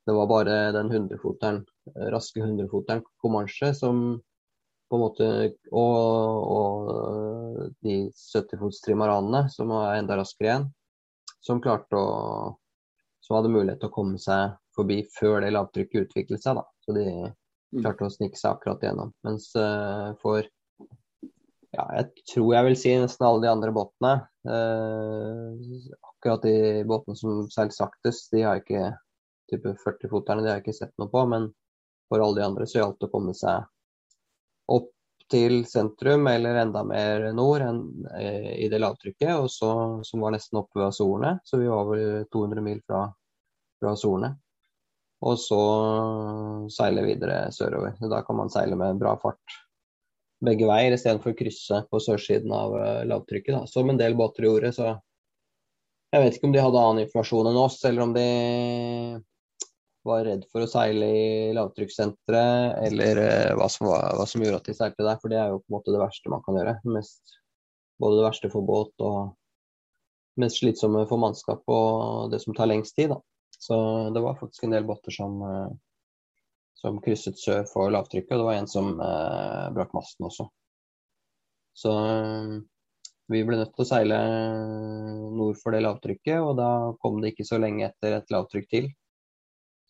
det 0.09 0.17
var 0.17 0.27
bare 0.27 0.57
den 0.75 0.91
100-foteren, 0.91 1.61
raske 2.11 2.43
100-foteren 2.43 3.05
Comanche 3.23 3.71
som 3.77 4.19
på 4.91 4.97
en 4.97 5.03
måte, 5.05 5.27
og, 5.71 6.51
og 6.51 6.89
de 7.85 7.95
70-fots 8.15 8.81
trimaranene, 8.85 9.45
som 9.53 9.71
var 9.73 9.95
enda 9.95 10.17
raskere 10.19 10.49
igjen, 10.49 10.67
som 11.41 11.61
klarte 11.63 11.97
å 11.97 12.09
som 13.21 13.37
hadde 13.37 13.51
mulighet 13.53 13.79
til 13.79 13.87
å 13.91 13.95
komme 13.95 14.19
seg 14.19 14.57
forbi 14.75 15.03
før 15.15 15.43
det 15.43 15.53
lavtrykket 15.53 16.07
utviklet 16.07 16.43
seg. 16.43 16.57
da. 16.57 16.65
Så 16.83 16.95
de 16.97 17.05
mm. 17.07 17.79
klarte 17.83 18.07
å 18.07 18.13
snike 18.13 18.39
seg 18.39 18.55
akkurat 18.55 18.83
igjennom. 18.83 19.13
Mens 19.27 19.51
uh, 19.55 20.11
for 20.19 20.41
ja, 21.71 21.85
jeg 21.95 22.25
tror 22.33 22.49
jeg 22.55 22.67
vil 22.67 22.77
si 22.79 22.95
nesten 22.99 23.27
alle 23.27 23.45
de 23.45 23.47
andre 23.47 23.71
båtene 23.71 24.15
uh, 24.49 25.53
Akkurat 26.09 26.43
de 26.43 26.81
båtene 26.89 27.15
som 27.15 27.45
seiler 27.53 27.71
saktest, 27.71 28.33
de 28.35 28.43
har 28.43 28.59
ikke 28.59 28.89
type 29.51 29.77
40-foterne, 29.85 30.43
de 30.43 30.51
har 30.51 30.59
jeg 30.59 30.65
ikke 30.65 30.79
sett 30.81 30.97
noe 30.99 31.11
på. 31.13 31.23
Men 31.31 31.47
for 32.11 32.23
alle 32.23 32.41
de 32.41 32.47
andre 32.49 32.67
så 32.67 32.81
gjaldt 32.81 32.99
det 32.99 33.07
å 33.07 33.13
komme 33.15 33.33
seg 33.37 33.63
opp 34.71 34.91
til 35.31 35.63
sentrum 35.69 36.27
eller 36.29 36.59
enda 36.61 36.83
mer 36.87 37.29
nord 37.35 37.63
enn 37.65 37.81
eh, 38.17 38.51
i 38.65 38.69
det 38.71 38.81
lavtrykket, 38.83 39.33
og 39.37 39.49
så, 39.51 39.71
som 40.07 40.23
var 40.25 40.35
nesten 40.35 40.59
oppe 40.61 40.79
ved 40.79 40.89
Azorene. 40.89 41.33
Så 41.47 41.61
vi 41.61 41.69
var 41.71 41.87
vel 41.89 42.25
200 42.31 42.65
mil 42.65 42.81
fra, 42.85 43.05
fra 43.79 43.95
Azorene. 43.95 44.33
Og 45.21 45.37
så 45.37 45.61
seile 46.73 47.03
videre 47.05 47.43
sørover. 47.53 47.97
Da 48.09 48.23
kan 48.25 48.39
man 48.39 48.49
seile 48.53 48.77
med 48.77 49.01
bra 49.01 49.13
fart 49.21 49.59
begge 50.41 50.65
veier 50.65 50.95
istedenfor 50.95 51.35
å 51.35 51.37
krysse 51.37 51.83
på 51.91 52.01
sørsiden 52.01 52.53
av 52.55 52.73
uh, 52.73 53.01
lavtrykket, 53.05 53.53
da. 53.53 53.65
som 53.69 53.89
en 53.91 53.99
del 53.99 54.17
båter 54.17 54.47
gjorde. 54.47 54.73
Så 54.73 54.87
jeg 56.11 56.23
vet 56.23 56.37
ikke 56.37 56.49
om 56.49 56.55
de 56.55 56.63
hadde 56.63 56.81
annen 56.81 57.05
informasjon 57.05 57.51
enn 57.51 57.59
oss, 57.61 57.77
eller 57.87 58.07
om 58.07 58.15
de 58.15 58.25
var 60.07 60.23
redd 60.25 60.45
for 60.51 60.65
å 60.65 60.69
seile 60.69 61.07
i 61.13 61.25
lavtrykkssenteret, 61.55 62.79
eller 62.87 63.21
uh, 63.21 63.51
hva, 63.59 63.67
som 63.69 63.89
var, 63.91 64.15
hva, 64.17 64.25
som 64.29 64.43
gjorde 64.43 64.61
at 64.61 64.69
de 64.69 64.77
seilte 64.77 65.05
der. 65.05 65.19
For 65.21 65.33
det 65.33 65.39
er 65.41 65.53
jo 65.53 65.61
på 65.61 65.69
en 65.69 65.77
måte 65.77 65.93
det 65.93 66.01
verste 66.01 66.33
man 66.33 66.43
kan 66.45 66.57
gjøre. 66.57 66.77
Mest, 66.95 67.37
både 68.01 68.17
det 68.19 68.25
verste 68.25 68.51
for 68.53 68.65
båt 68.65 69.05
og 69.05 69.35
mest 70.41 70.61
slitsomme 70.61 71.03
for 71.09 71.21
mannskap 71.21 71.61
og 71.69 72.31
det 72.31 72.39
som 72.41 72.55
tar 72.57 72.71
lengst 72.71 72.95
tid. 72.97 73.13
Da. 73.13 73.19
Så 73.61 73.77
det 74.15 74.23
var 74.23 74.39
faktisk 74.39 74.65
en 74.65 74.73
del 74.73 74.87
båter 74.89 75.13
som, 75.13 75.37
uh, 75.45 75.69
som 76.81 77.01
krysset 77.03 77.37
sør 77.37 77.67
for 77.69 77.93
lavtrykket, 77.93 78.33
og 78.33 78.41
det 78.41 78.47
var 78.47 78.57
en 78.57 78.69
som 78.69 78.95
eh, 78.97 79.65
brakk 79.75 79.91
masten 79.93 80.25
også. 80.25 80.47
Så 81.77 81.91
vi 83.31 83.43
ble 83.45 83.59
nødt 83.59 83.69
til 83.75 83.83
å 83.83 83.87
seile 83.87 84.17
nord 85.37 85.59
for 85.61 85.75
det 85.75 85.83
lavtrykket, 85.85 86.41
og 86.41 86.55
da 86.57 86.71
kom 87.03 87.21
det 87.21 87.35
ikke 87.35 87.45
så 87.47 87.59
lenge 87.61 87.85
etter 87.85 88.17
et 88.17 88.33
lavtrykk 88.33 88.65
til 88.73 88.89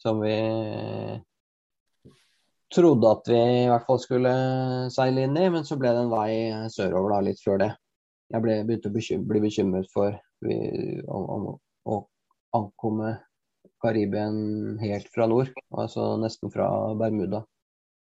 som 0.02 0.22
vi 0.24 0.36
trodde 2.72 3.12
at 3.12 3.28
vi 3.28 3.40
i 3.40 3.70
hvert 3.70 3.88
fall 3.88 4.00
skulle 4.02 4.34
seile 4.94 5.26
inn 5.28 5.38
i, 5.38 5.48
men 5.54 5.68
så 5.68 5.78
ble 5.80 5.92
det 5.92 6.06
en 6.06 6.14
vei 6.14 6.32
sørover 6.72 7.16
da, 7.16 7.24
litt 7.28 7.42
før 7.44 7.60
det. 7.62 7.72
Jeg 8.32 8.46
ble, 8.46 8.62
begynte 8.68 8.92
å 8.92 8.96
bekym 8.96 9.26
bli 9.28 9.42
bekymret 9.44 9.90
for 9.92 10.16
vi, 10.46 10.58
om, 11.04 11.26
om, 11.36 11.48
å 11.92 11.98
ankomme 12.56 13.16
Karibien 13.82 14.78
helt 14.82 15.10
fra 15.12 15.28
nord, 15.28 15.52
altså 15.74 16.14
nesten 16.22 16.54
fra 16.54 16.70
Bermuda. 16.98 17.42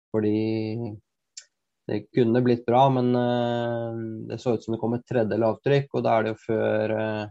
Fordi 0.09 0.91
det 1.89 2.03
kunne 2.13 2.41
blitt 2.45 2.65
bra, 2.67 2.83
men 2.93 3.13
uh, 3.15 3.97
det 4.29 4.39
så 4.41 4.55
ut 4.55 4.65
som 4.65 4.75
det 4.75 4.81
kom 4.81 4.95
et 4.97 5.05
tredje 5.09 5.37
lavtrykk, 5.39 5.93
og 5.93 6.05
da 6.05 6.17
er 6.17 6.25
det 6.25 6.33
jo 6.33 6.41
før 6.43 6.95
uh, 6.97 7.29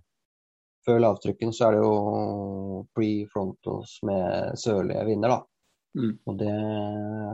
før 0.88 1.03
lavtrykken 1.05 1.53
så 1.53 1.68
er 1.68 1.77
det 1.77 1.85
jo 1.85 2.83
pre-frontos 2.96 3.98
med 4.09 4.59
sørlige 4.61 5.05
vinder, 5.11 5.37
da. 5.37 5.40
Mm. 5.98 6.12
Og 6.29 6.37
det 6.40 6.53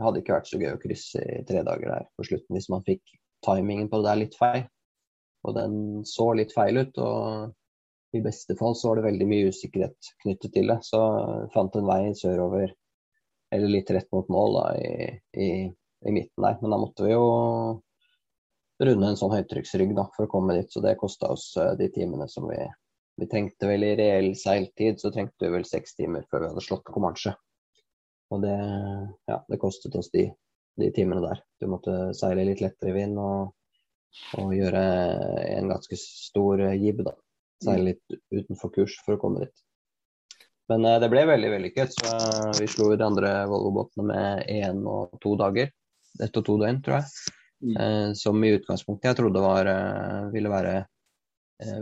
hadde 0.03 0.21
ikke 0.21 0.35
vært 0.35 0.49
så 0.49 0.59
gøy 0.59 0.71
å 0.73 0.81
krysse 0.81 1.21
i 1.21 1.43
tre 1.47 1.61
dager 1.67 1.91
der 1.91 2.07
på 2.17 2.25
slutten 2.27 2.55
hvis 2.55 2.71
man 2.71 2.85
fikk 2.87 3.03
timingen 3.45 3.89
på 3.91 3.99
det 4.01 4.09
der 4.09 4.21
litt 4.23 4.37
feil. 4.39 4.65
Og 5.45 5.53
den 5.57 5.77
så 6.09 6.31
litt 6.33 6.55
feil 6.55 6.81
ut, 6.81 6.97
og 6.97 8.17
i 8.17 8.23
beste 8.25 8.55
fall 8.57 8.73
så 8.77 8.89
var 8.89 8.99
det 8.99 9.09
veldig 9.11 9.27
mye 9.29 9.51
usikkerhet 9.53 10.13
knyttet 10.23 10.55
til 10.55 10.71
det. 10.71 10.79
Så 10.87 11.01
fant 11.53 11.75
en 11.77 11.87
vei 11.87 12.15
sørover, 12.17 12.73
eller 13.53 13.71
litt 13.71 13.91
rett 13.93 14.09
mot 14.15 14.31
mål, 14.33 14.57
da, 14.57 14.65
i, 14.79 15.11
i, 15.37 15.49
i 15.69 16.15
midten 16.15 16.47
der. 16.47 16.57
Men 16.63 16.73
da 16.73 16.81
måtte 16.81 17.05
vi 17.05 17.13
jo 17.13 17.27
runde 18.83 19.11
en 19.11 19.19
sånn 19.19 19.35
høytrykksrygg 19.35 19.93
da, 19.95 20.07
for 20.15 20.25
å 20.25 20.31
komme 20.31 20.57
dit, 20.57 20.71
så 20.73 20.81
det 20.83 20.97
kosta 20.99 21.29
oss 21.35 21.51
eh, 21.61 21.75
de 21.79 21.91
timene 21.93 22.27
som 22.31 22.49
vi 22.49 22.57
vi 23.15 23.27
trengte 23.31 23.67
vel 23.67 23.83
i 23.83 23.95
reell 23.95 24.33
seiltid 24.35 24.99
så 24.99 25.11
trengte 25.13 25.47
vi 25.47 25.53
vel 25.53 25.65
seks 25.67 25.95
timer 25.95 26.25
før 26.29 26.43
vi 26.43 26.49
hadde 26.51 26.63
slått 26.65 26.89
Comanche. 26.91 27.35
Og 28.33 28.41
det, 28.43 28.55
ja, 29.29 29.37
det 29.47 29.59
kostet 29.61 29.95
oss 29.95 30.09
de, 30.11 30.25
de, 30.81 30.89
timene 30.95 31.21
der. 31.23 31.43
Du 31.61 31.69
måtte 31.71 32.09
seile 32.17 32.47
litt 32.47 32.63
lettere 32.63 32.91
i 32.91 32.95
vind 32.97 33.19
og, 33.21 33.53
og 34.41 34.55
gjøre 34.55 34.81
en 35.53 35.71
ganske 35.71 35.99
stor 36.01 36.65
gibbe 36.73 37.05
da. 37.07 37.13
Seile 37.63 37.93
litt 37.93 38.17
utenfor 38.33 38.73
kurs 38.75 38.97
for 39.05 39.15
å 39.15 39.21
komme 39.21 39.45
dit. 39.45 39.63
Men 40.71 40.83
eh, 40.89 40.97
det 40.99 41.11
ble 41.13 41.23
veldig 41.29 41.53
vellykket. 41.53 41.95
så 41.95 42.51
Vi 42.59 42.67
slo 42.67 42.89
de 42.91 43.05
andre 43.05 43.31
Volvo-båtene 43.47 44.09
med 44.09 44.43
én 44.51 44.81
og 44.89 45.15
to 45.23 45.37
dager. 45.39 45.71
Ett 46.19 46.41
og 46.41 46.47
to 46.47 46.57
døgn, 46.59 46.81
tror 46.83 46.97
jeg. 46.97 47.31
Mm. 47.63 47.77
Eh, 47.79 48.09
som 48.17 48.43
i 48.43 48.51
utgangspunktet 48.57 49.13
jeg 49.13 49.19
trodde 49.21 49.45
var, 49.45 49.69
eh, 49.69 50.33
ville 50.33 50.51
være 50.51 50.75
Eh, 50.79 50.94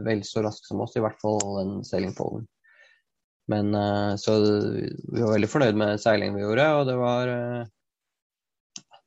vel 0.06 0.24
så 0.28 0.44
rask 0.46 0.66
som 0.68 0.82
oss, 0.84 0.98
i 0.98 1.04
hvert 1.04 1.20
fall 1.22 1.40
den 1.58 1.72
sailing 1.88 2.14
polen. 2.18 2.48
Men 3.52 3.76
så 4.22 4.38
vi 4.40 5.20
var 5.20 5.34
veldig 5.34 5.50
fornøyd 5.52 5.80
med 5.80 6.00
seilingen 6.00 6.38
vi 6.38 6.46
gjorde, 6.46 6.68
og 6.78 6.86
det 6.88 6.94
var 6.96 7.32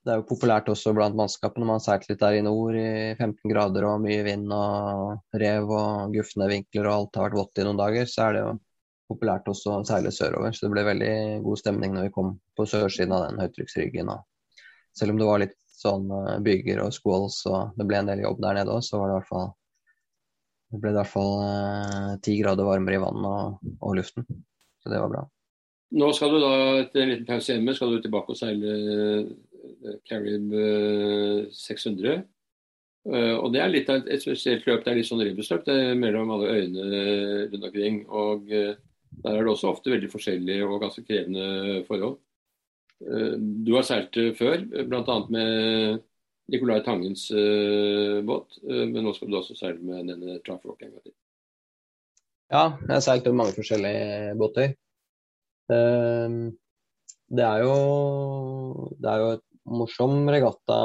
det 0.06 0.12
er 0.14 0.20
jo 0.20 0.28
populært 0.28 0.68
også 0.70 0.92
blant 0.94 1.16
mannskapene. 1.18 1.66
Man 1.66 1.80
har 1.80 1.82
seilt 1.82 2.04
litt 2.06 2.20
der 2.20 2.36
i 2.38 2.42
nord 2.46 2.76
i 2.78 3.16
15 3.16 3.50
grader 3.50 3.88
og 3.88 4.04
mye 4.04 4.22
vind 4.22 4.52
og 4.54 5.40
rev 5.42 5.72
og 5.74 6.14
gufne 6.14 6.46
vinkler 6.52 6.86
og 6.86 6.94
alt 6.94 7.18
har 7.18 7.26
vært 7.26 7.38
vått 7.40 7.58
i 7.58 7.64
noen 7.66 7.80
dager. 7.80 8.06
Så 8.06 8.28
er 8.28 8.36
det 8.36 8.44
jo 8.44 8.52
populært 9.10 9.50
også 9.50 9.72
å 9.74 9.82
seile 9.88 10.12
sørover. 10.14 10.54
Så 10.54 10.66
det 10.66 10.72
ble 10.76 10.86
veldig 10.86 11.16
god 11.42 11.62
stemning 11.62 11.96
når 11.96 12.06
vi 12.06 12.14
kom 12.14 12.36
på 12.54 12.68
sørsiden 12.70 13.16
av 13.16 13.26
den 13.26 13.42
høytrykksryggen. 13.42 14.12
Selv 14.94 15.14
om 15.14 15.18
det 15.18 15.26
var 15.26 15.42
litt 15.42 15.58
sånn 15.74 16.06
eh, 16.20 16.38
byger 16.46 16.84
og 16.86 16.94
squalls 16.94 17.40
og 17.50 17.74
det 17.74 17.88
ble 17.90 17.98
en 17.98 18.12
del 18.12 18.22
jobb 18.22 18.38
der 18.46 18.60
nede 18.60 18.78
òg, 18.78 18.86
så 18.86 19.02
var 19.02 19.10
det 19.10 19.16
i 19.16 19.18
hvert 19.18 19.32
fall 19.32 19.50
det 20.72 20.82
ble 20.82 20.92
i 20.92 20.96
hvert 20.96 21.12
fall 21.12 21.32
eh, 21.46 22.12
ti 22.26 22.36
grader 22.40 22.66
varmere 22.66 22.98
i 22.98 23.02
vannet 23.02 23.26
og, 23.30 23.74
og 23.80 23.98
luften. 24.00 24.26
Så 24.82 24.92
det 24.92 25.00
var 25.02 25.12
bra. 25.12 25.24
Nå 25.96 26.08
skal 26.16 26.32
du 26.34 26.40
da 26.42 26.54
etter 26.80 27.04
en 27.04 27.12
liten 27.12 27.28
pause 27.28 27.54
hjemme 27.54 27.74
skal 27.76 27.92
du 27.94 28.00
tilbake 28.02 28.34
og 28.34 28.38
seile 28.38 28.72
Carib 30.08 30.54
600. 31.54 32.16
Eh, 32.16 33.14
eh, 33.14 33.34
og 33.36 33.52
Det 33.54 33.62
er 33.62 33.72
litt 33.72 33.90
av 33.92 34.08
et 34.10 34.22
spesielt 34.22 34.66
løp. 34.66 34.82
Det 34.84 34.92
er 34.92 35.00
litt 35.00 35.08
sånn 35.08 35.22
ribbesløp 35.22 35.64
Det 35.66 35.76
er 35.90 35.98
mellom 35.98 36.32
alle 36.34 36.58
øyene 36.58 37.06
rundt 37.52 37.68
omkring. 37.70 38.02
og 38.08 38.50
eh, 38.50 38.74
Der 39.22 39.32
er 39.32 39.42
det 39.42 39.52
også 39.52 39.70
ofte 39.70 39.94
veldig 39.94 40.10
forskjellige 40.12 40.66
og 40.66 40.80
ganske 40.82 41.04
krevende 41.06 41.84
forhold. 41.86 42.18
Du 42.96 43.74
har 43.74 43.84
seilt 43.84 44.16
før, 44.38 44.62
bl.a. 44.88 45.16
med 45.28 45.98
Nicolai 46.52 46.80
Tangens 46.86 47.28
båt. 48.26 48.58
Men 48.62 49.00
nå 49.02 49.12
skal 49.16 49.32
du 49.32 49.38
også 49.38 49.56
seile 49.58 49.82
med 49.82 50.06
denne 50.12 50.36
Trafrock 50.46 50.84
en 50.86 50.92
gang 50.94 51.02
til. 51.02 51.14
Ja, 52.52 52.64
jeg 52.84 52.92
har 52.92 53.02
seilt 53.02 53.26
mange 53.34 53.56
forskjellige 53.56 54.36
båter. 54.38 54.76
Det 57.26 57.42
er 57.42 57.64
jo, 57.64 58.92
det 59.02 59.10
er 59.10 59.22
jo 59.22 59.30
et 59.34 59.46
morsom 59.66 60.28
regatta 60.30 60.76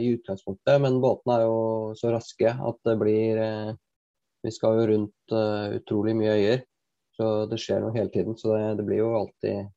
i 0.00 0.08
utgangspunktet, 0.16 0.80
men 0.80 1.02
båtene 1.02 1.36
er 1.36 1.44
jo 1.44 1.58
så 1.98 2.12
raske 2.14 2.48
at 2.48 2.78
det 2.88 2.96
blir 3.00 3.40
eh, 3.42 3.74
Vi 4.46 4.52
skal 4.54 4.78
jo 4.78 4.86
rundt 4.86 5.32
utrolig 5.74 6.12
mye 6.14 6.34
øyer, 6.38 6.60
så 7.16 7.48
det 7.50 7.58
skjer 7.58 7.80
noe 7.82 7.96
hele 7.96 8.12
tiden. 8.14 8.36
Så 8.38 8.52
det, 8.52 8.76
det, 8.78 8.84
blir 8.86 9.00
jo 9.00 9.08
alltid 9.18 9.72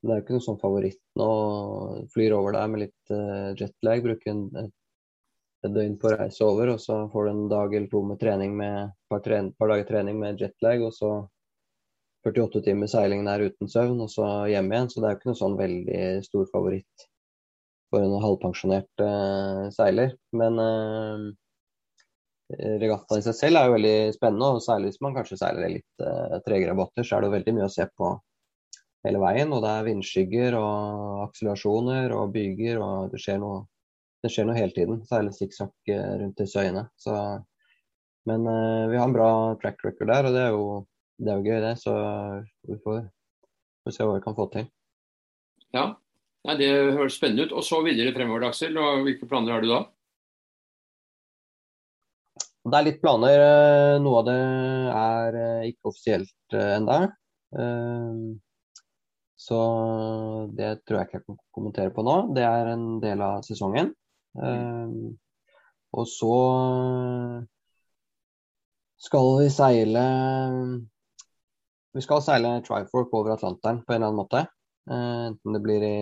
Det 0.00 0.12
er 0.12 0.20
jo 0.20 0.24
ikke 0.24 0.36
noe 0.36 0.44
sånn 0.44 0.60
favoritt 0.60 1.00
nå. 1.20 1.30
Flyr 2.14 2.36
over 2.36 2.56
der 2.56 2.70
med 2.72 2.86
litt 2.86 3.12
uh, 3.12 3.50
jetlag, 3.58 4.04
bruker 4.04 4.32
en, 4.32 4.70
et 5.60 5.74
døgn 5.74 5.98
på 6.00 6.08
å 6.08 6.14
reise 6.16 6.46
over, 6.46 6.72
og 6.74 6.80
så 6.80 7.02
får 7.12 7.26
du 7.26 7.32
en 7.34 7.42
dag 7.52 7.74
eller 7.76 7.90
to 7.92 8.00
med 8.08 8.20
trening 8.22 8.56
med 8.56 8.94
par, 9.12 9.20
par, 9.20 9.52
par 9.58 9.72
dager 9.74 9.90
trening 9.90 10.16
med 10.22 10.40
jetlag, 10.40 10.86
og 10.86 10.96
så 10.96 11.12
48 12.26 12.62
timer 12.64 12.88
seiling 12.92 13.24
der 13.24 13.46
uten 13.48 13.68
søvn, 13.68 14.00
og 14.04 14.10
så 14.12 14.26
hjem 14.50 14.72
igjen. 14.72 14.90
Så 14.92 15.00
det 15.00 15.08
er 15.08 15.14
jo 15.14 15.20
ikke 15.20 15.30
noe 15.30 15.40
sånn 15.40 15.60
veldig 15.60 16.02
stor 16.26 16.48
favoritt 16.52 17.06
for 17.90 18.04
en 18.06 18.16
halvpensjonert 18.22 19.04
uh, 19.04 19.68
seiler. 19.74 20.16
Men 20.36 20.60
uh, 20.60 21.28
regattaen 22.80 23.22
i 23.22 23.26
seg 23.26 23.36
selv 23.38 23.60
er 23.60 23.68
jo 23.68 23.76
veldig 23.76 23.94
spennende, 24.16 24.50
og 24.56 24.64
særlig 24.64 24.92
hvis 24.92 25.04
man 25.04 25.16
kanskje 25.16 25.40
seiler 25.40 25.76
litt 25.76 26.04
uh, 26.04 26.36
tregere 26.46 26.76
båter, 26.78 27.06
så 27.06 27.16
er 27.16 27.24
det 27.24 27.30
jo 27.30 27.36
veldig 27.38 27.56
mye 27.58 27.70
å 27.70 27.72
se 27.76 27.88
på 27.96 28.12
hele 29.06 29.20
veien. 29.22 29.52
Og 29.56 29.62
det 29.64 29.70
er 29.74 29.86
vindskygger 29.88 30.56
og 30.58 31.22
akselerasjoner 31.28 32.16
og 32.16 32.34
byger, 32.34 32.82
og 32.84 33.14
det 33.14 33.22
skjer 33.22 33.40
noe, 33.42 33.62
det 34.24 34.32
skjer 34.32 34.48
noe 34.48 34.58
hele 34.58 34.76
tiden. 34.76 35.00
Særlig 35.08 35.36
sikksakk 35.36 35.94
rundt 35.94 36.42
disse 36.42 36.60
øyene. 36.60 36.88
Så, 37.00 37.14
men 38.28 38.44
vi 38.90 39.00
har 39.00 39.06
en 39.06 39.16
bra 39.16 39.30
track 39.62 39.80
record 39.86 40.12
der, 40.12 40.28
og 40.28 40.36
det 40.36 40.44
er 40.44 40.52
jo, 40.56 40.68
det 41.20 41.32
er 41.32 41.40
jo 41.40 41.48
gøy, 41.48 41.62
det. 41.64 41.74
Så 41.80 41.96
vi 42.68 42.78
får, 42.84 43.02
får 43.84 43.96
se 43.96 44.06
hva 44.06 44.18
vi 44.18 44.24
kan 44.28 44.36
få 44.36 44.50
til. 44.52 44.68
Ja, 45.76 45.90
Nei, 46.48 46.56
Det 46.56 46.68
høres 46.96 47.16
spennende 47.18 47.48
ut. 47.48 47.56
Og 47.56 47.64
så 47.66 47.80
videre 47.84 48.14
fremover, 48.16 48.48
Aksel. 48.48 48.76
Og 48.80 49.04
hvilke 49.06 49.28
planer 49.28 49.56
har 49.56 49.64
du 49.64 49.70
da? 49.70 49.80
Det 52.70 52.76
er 52.76 52.86
litt 52.86 53.00
planer. 53.02 53.42
Eh, 53.44 53.96
noe 54.04 54.20
av 54.20 54.28
det 54.28 54.38
er 55.00 55.40
eh, 55.40 55.68
ikke 55.72 55.92
offisielt 55.92 56.56
eh, 56.56 56.76
ennå. 56.78 57.00
Så 59.40 59.58
det 60.52 60.82
tror 60.84 61.00
jeg 61.00 61.08
ikke 61.08 61.18
jeg 61.18 61.26
kan 61.26 61.38
kommentere 61.56 61.94
på 61.96 62.04
nå. 62.04 62.16
Det 62.36 62.44
er 62.44 62.74
en 62.74 62.86
del 63.02 63.22
av 63.24 63.40
sesongen. 63.46 63.94
Og 65.96 66.06
så 66.06 66.34
skal 69.00 69.30
vi 69.40 69.48
seile 69.50 70.02
Vi 71.96 72.02
skal 72.04 72.20
seile 72.22 72.58
Trifork 72.66 73.14
over 73.16 73.32
Atlanteren 73.34 73.80
på 73.86 73.94
en 73.94 73.96
eller 73.96 74.10
annen 74.10 74.20
måte. 74.20 74.44
Uh, 74.90 75.30
enten 75.30 75.54
det 75.54 75.60
blir 75.62 75.82
i 75.84 75.96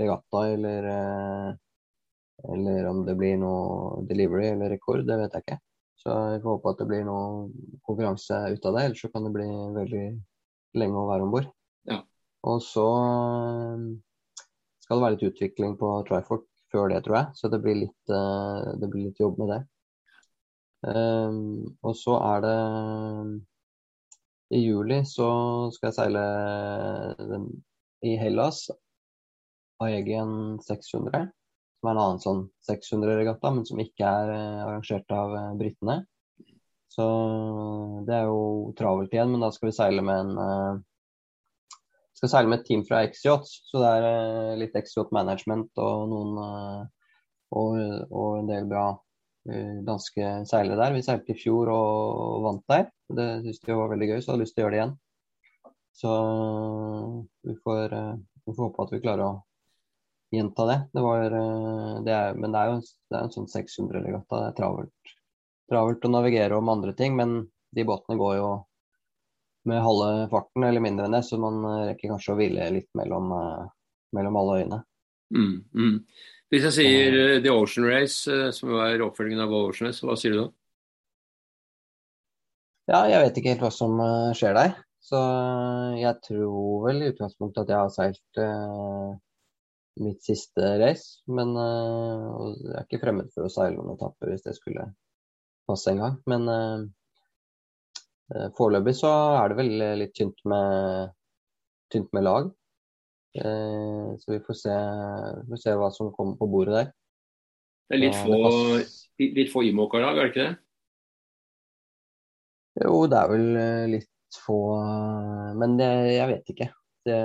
regatta 0.00 0.42
eller, 0.48 0.86
uh, 0.88 2.52
eller 2.54 2.86
om 2.90 3.02
det 3.06 3.16
blir 3.18 3.38
noe 3.40 4.02
delivery 4.08 4.50
eller 4.52 4.70
rekord, 4.72 5.02
det 5.08 5.16
vet 5.20 5.34
jeg 5.34 5.44
ikke. 5.46 5.58
Så 6.00 6.14
vi 6.34 6.38
får 6.44 6.56
håpe 6.56 6.72
at 6.74 6.82
det 6.82 6.86
blir 6.92 7.04
noe 7.08 7.48
konkurranse 7.84 8.38
ut 8.54 8.68
av 8.68 8.76
det, 8.76 8.84
ellers 8.84 9.02
så 9.04 9.10
kan 9.12 9.26
det 9.26 9.34
bli 9.34 9.48
veldig 9.78 10.04
lenge 10.80 11.00
å 11.00 11.08
være 11.10 11.26
om 11.26 11.34
bord. 11.34 11.50
Ja. 11.90 12.00
Og 12.44 12.60
så 12.64 12.88
eh, 13.02 13.86
skal 14.84 14.98
det 14.98 15.04
være 15.06 15.16
litt 15.16 15.28
utvikling 15.30 15.78
på 15.80 15.92
Trifork 16.08 16.48
før 16.74 16.90
det, 16.92 17.04
tror 17.06 17.18
jeg. 17.20 17.38
Så 17.38 17.50
det 17.52 17.62
blir 17.64 17.78
litt, 17.84 18.10
det 18.10 18.88
blir 18.90 19.06
litt 19.06 19.20
jobb 19.22 19.38
med 19.38 19.52
det. 19.52 19.60
Um, 20.84 21.76
og 21.80 21.94
så 21.96 22.18
er 22.20 22.42
det 22.44 22.56
I 24.52 24.58
juli 24.60 24.98
så 25.08 25.28
skal 25.72 25.88
jeg 25.88 25.96
seile 25.96 26.24
i 28.04 28.18
Hellas 28.20 28.66
Aegean 29.82 30.60
600, 30.60 31.30
som 31.80 31.88
er 31.88 31.94
en 31.94 32.02
annen 32.02 32.20
sånn 32.22 32.42
600-regatta, 32.68 33.50
men 33.54 33.66
som 33.68 33.80
ikke 33.82 34.06
er 34.06 34.32
eh, 34.34 34.60
arrangert 34.64 35.14
av 35.14 35.34
eh, 35.38 35.54
britene. 35.60 35.96
Så 36.94 37.06
det 38.06 38.14
er 38.14 38.28
jo 38.28 38.74
travelt 38.78 39.14
igjen, 39.14 39.32
men 39.34 39.42
da 39.42 39.50
skal 39.54 39.70
vi 39.70 39.74
seile 39.74 40.04
med 40.04 40.20
en 40.20 40.82
skal 42.24 42.32
seile 42.32 42.50
med 42.50 42.62
et 42.62 42.68
team 42.68 42.82
fra 42.88 43.04
X-Yachts, 43.06 43.54
så 43.68 43.82
det 43.82 43.92
er 43.92 44.08
uh, 44.08 44.52
litt 44.60 44.76
X-Yacht 44.80 45.14
Management 45.14 45.70
og 45.84 46.08
noen 46.10 46.40
uh, 46.40 46.84
og, 47.54 47.78
og, 48.10 48.28
en 48.40 48.50
del 48.50 48.68
bra 48.70 48.92
danske 49.44 50.28
seilere 50.48 50.78
der. 50.80 50.94
Vi 50.96 51.02
seilte 51.04 51.34
i 51.34 51.36
fjor 51.36 51.68
og 51.68 52.38
vant 52.46 52.62
der. 52.72 52.86
Det 53.12 53.26
syns 53.44 53.58
vi 53.66 53.76
var 53.76 53.90
veldig 53.92 54.06
gøy, 54.08 54.16
så 54.16 54.30
jeg 54.30 54.32
har 54.32 54.40
lyst 54.40 54.56
til 54.56 54.62
å 54.62 54.64
gjøre 54.64 54.72
det 54.72 54.78
igjen. 54.78 54.94
Så 55.94 56.12
vi 57.42 57.56
får, 57.64 57.92
eh, 57.92 58.14
vi 58.44 58.54
får, 58.54 58.62
håpe 58.64 58.82
at 58.82 58.92
vi 58.92 59.00
klarer 59.00 59.24
å 59.24 59.34
gjenta 60.34 60.66
det. 60.66 60.78
det, 60.92 61.02
var, 61.06 61.24
eh, 61.24 62.02
det 62.06 62.14
er, 62.14 62.34
men 62.34 62.54
det 62.54 62.60
er 62.60 62.72
jo 62.72 62.80
det 62.82 63.18
er 63.18 63.20
en 63.22 63.34
sånn 63.34 63.50
600-regatta. 63.50 64.40
Det 64.40 64.48
er 64.48 64.56
travelt, 64.58 65.12
travelt 65.70 66.08
å 66.08 66.10
navigere 66.10 66.58
om 66.58 66.72
andre 66.72 66.94
ting, 66.98 67.14
men 67.16 67.44
de 67.74 67.84
båtene 67.86 68.18
går 68.18 68.36
jo 68.40 68.48
med 69.68 69.82
halve 69.84 70.28
farten 70.32 70.66
eller 70.66 70.82
mindre 70.84 71.08
enn 71.08 71.16
det, 71.16 71.22
så 71.26 71.38
man 71.40 71.60
eh, 71.70 71.82
rekker 71.90 72.12
kanskje 72.12 72.34
å 72.34 72.38
hvile 72.38 72.70
litt 72.76 72.90
mellom, 72.98 73.32
mellom 74.16 74.40
alle 74.40 74.58
øyene. 74.60 74.80
Mm, 75.34 75.54
mm. 75.74 75.94
Hvis 76.52 76.68
jeg 76.68 76.76
sier 76.76 77.20
The 77.42 77.50
Ocean 77.50 77.88
Race, 77.88 78.40
som 78.54 78.74
er 78.84 79.02
oppfølgingen 79.02 79.46
av 79.46 79.54
Ocean 79.56 79.88
Race, 79.88 80.04
hva 80.06 80.16
sier 80.20 80.36
du 80.36 80.42
da? 80.42 80.48
Ja, 82.92 82.98
jeg 83.08 83.22
vet 83.24 83.38
ikke 83.40 83.54
helt 83.54 83.64
hva 83.64 83.72
som 83.72 83.96
skjer 84.36 84.54
der. 84.54 84.74
Så 85.04 85.20
jeg 86.00 86.16
tror 86.24 86.86
vel 86.86 87.02
i 87.02 87.10
utgangspunktet 87.12 87.66
at 87.66 87.72
jeg 87.72 87.80
har 87.82 87.90
seilt 87.92 88.38
uh, 88.40 89.12
mitt 90.00 90.24
siste 90.24 90.70
race. 90.80 91.20
Men 91.28 91.52
uh, 91.58 92.54
jeg 92.56 92.76
er 92.78 92.86
ikke 92.86 93.02
fremmed 93.02 93.28
for 93.34 93.44
å 93.44 93.52
seile 93.52 93.76
noen 93.76 93.98
etapper 93.98 94.32
hvis 94.32 94.46
det 94.46 94.56
skulle 94.56 94.86
passe 95.68 95.92
en 95.92 96.00
gang. 96.00 96.16
Men 96.30 96.48
uh, 96.48 96.86
foreløpig 98.56 98.96
så 98.98 99.12
er 99.38 99.52
det 99.52 99.58
vel 99.60 99.84
litt 100.00 100.14
tynt 100.16 100.40
med, 100.50 101.14
tynt 101.94 102.10
med 102.16 102.26
lag. 102.26 102.52
så 103.34 104.30
vi 104.30 104.40
får 104.46 104.56
se, 104.58 104.74
vi 105.42 105.54
får 105.54 105.60
se, 105.62 105.74
hva 105.78 105.88
som 105.94 106.12
kommer 106.14 106.36
på 106.38 106.48
bordet 106.50 106.76
der. 106.76 106.92
Det 107.90 107.96
er 107.96 108.02
litt 108.04 108.18
få, 108.18 108.38
litt 109.38 109.52
få 109.52 109.64
Imoca-lag, 109.68 110.18
er 110.18 110.28
det 110.28 110.32
ikke 110.32 110.46
det? 110.46 110.54
Jo, 112.84 113.04
det 113.10 113.18
er 113.20 113.30
vel 113.30 113.46
litt 113.92 114.38
få 114.42 114.58
Men 115.60 115.76
det, 115.78 115.90
jeg 116.16 116.30
vet 116.32 116.50
ikke. 116.54 116.70
Det, 117.04 117.16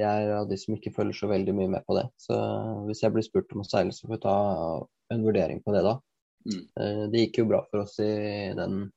jeg 0.00 0.04
er 0.26 0.32
av 0.34 0.48
de 0.50 0.58
som 0.58 0.74
ikke 0.74 0.92
følger 0.96 1.16
så 1.16 1.28
veldig 1.30 1.54
mye 1.56 1.70
med 1.76 1.84
på 1.86 1.96
det. 1.96 2.08
Så 2.18 2.36
hvis 2.88 3.04
jeg 3.04 3.14
blir 3.14 3.26
spurt 3.26 3.52
om 3.54 3.62
å 3.62 3.68
seile, 3.68 3.94
så 3.94 4.08
får 4.08 4.16
vi 4.16 4.24
ta 4.24 4.38
en 5.14 5.26
vurdering 5.26 5.60
på 5.62 5.74
det 5.74 5.84
da. 5.86 5.94
Mm. 6.48 6.62
Eh, 6.80 7.02
det 7.12 7.26
gikk 7.26 7.42
jo 7.42 7.50
bra 7.52 7.60
for 7.70 7.84
oss 7.84 7.98
i 8.02 8.10
den 8.58 8.88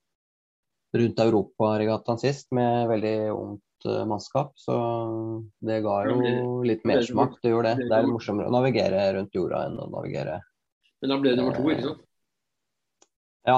rundt 0.94 1.20
Europaregattaen 1.20 2.20
sist 2.22 2.52
med 2.52 2.88
veldig 2.88 3.18
ungt 3.32 3.86
eh, 3.86 4.06
mannskap. 4.06 4.54
Så 4.60 4.76
det 5.60 5.82
ga 5.86 5.98
jo 6.08 6.62
litt 6.66 6.86
mersmak. 6.88 7.40
Det 7.42 7.54
gjorde 7.54 7.74
det. 7.74 7.90
Det 7.90 7.98
er 7.98 8.10
morsommere 8.10 8.52
å 8.52 8.54
navigere 8.54 9.06
rundt 9.18 9.36
jorda 9.36 9.66
enn 9.68 9.80
å 9.82 9.90
navigere 9.92 10.40
Men 11.02 11.14
da 11.14 11.20
ble 11.20 11.34
det 11.34 11.42
nummer 11.42 11.58
to, 11.58 11.66
ikke 11.74 11.88
sant? 11.90 12.06
Ja, 13.44 13.58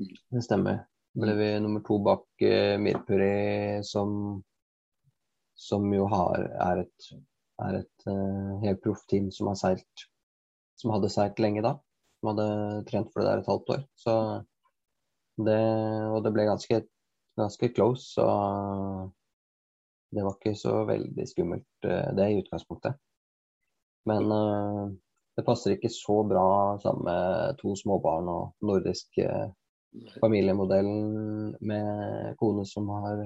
mm. 0.00 0.14
det 0.38 0.44
stemmer. 0.46 0.82
ble 1.20 1.36
vi 1.38 1.50
nummer 1.60 1.82
to 1.84 1.98
bak 2.02 2.24
uh, 2.46 2.76
Mirpuri, 2.80 3.82
som, 3.84 4.40
som 5.54 5.84
jo 5.92 6.06
har, 6.10 6.48
er 6.70 6.86
et, 6.86 7.10
er 7.66 7.82
et 7.82 8.08
uh, 8.08 8.56
helt 8.64 8.80
proft 8.86 9.08
team 9.10 9.28
som 9.34 9.50
har 9.52 9.60
seilt 9.60 10.08
Som 10.80 10.94
hadde 10.94 11.12
seilt 11.12 11.38
lenge 11.42 11.62
da. 11.62 11.76
Som 12.18 12.32
hadde 12.32 12.48
trent 12.88 13.12
for 13.12 13.20
det 13.20 13.28
der 13.28 13.42
et 13.42 13.50
halvt 13.52 13.76
år. 13.76 13.84
Så 13.94 14.14
det, 15.36 15.62
og 16.10 16.20
det 16.24 16.32
ble 16.34 16.46
ganske, 16.48 16.80
ganske 17.38 17.70
close, 17.74 18.14
så 18.14 18.26
det 20.14 20.22
var 20.22 20.36
ikke 20.36 20.54
så 20.58 20.84
veldig 20.86 21.26
skummelt, 21.26 21.70
uh, 21.88 22.12
det 22.14 22.28
i 22.30 22.38
utgangspunktet. 22.42 23.00
Men 24.06 24.30
uh, 24.30 24.92
det 25.34 25.46
passer 25.46 25.74
ikke 25.74 25.90
så 25.90 26.20
bra 26.28 26.46
sammen 26.82 27.08
med 27.08 27.58
to 27.58 27.74
småbarn 27.78 28.30
og 28.30 28.66
nordisk 28.66 29.18
uh, 29.24 29.50
familiemodellen 30.20 31.56
med 31.60 32.36
kone 32.38 32.66
som 32.66 32.88
har, 32.88 33.24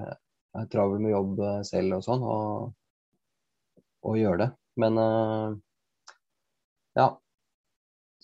travel 0.72 1.00
med 1.00 1.12
jobb 1.12 1.40
eh, 1.44 1.60
selv 1.66 1.98
og 1.98 2.04
sånn, 2.04 2.24
og, 2.24 3.82
og 4.08 4.18
gjør 4.18 4.40
det. 4.42 4.48
Men 4.80 5.00
uh, 5.00 5.56
ja. 6.98 7.08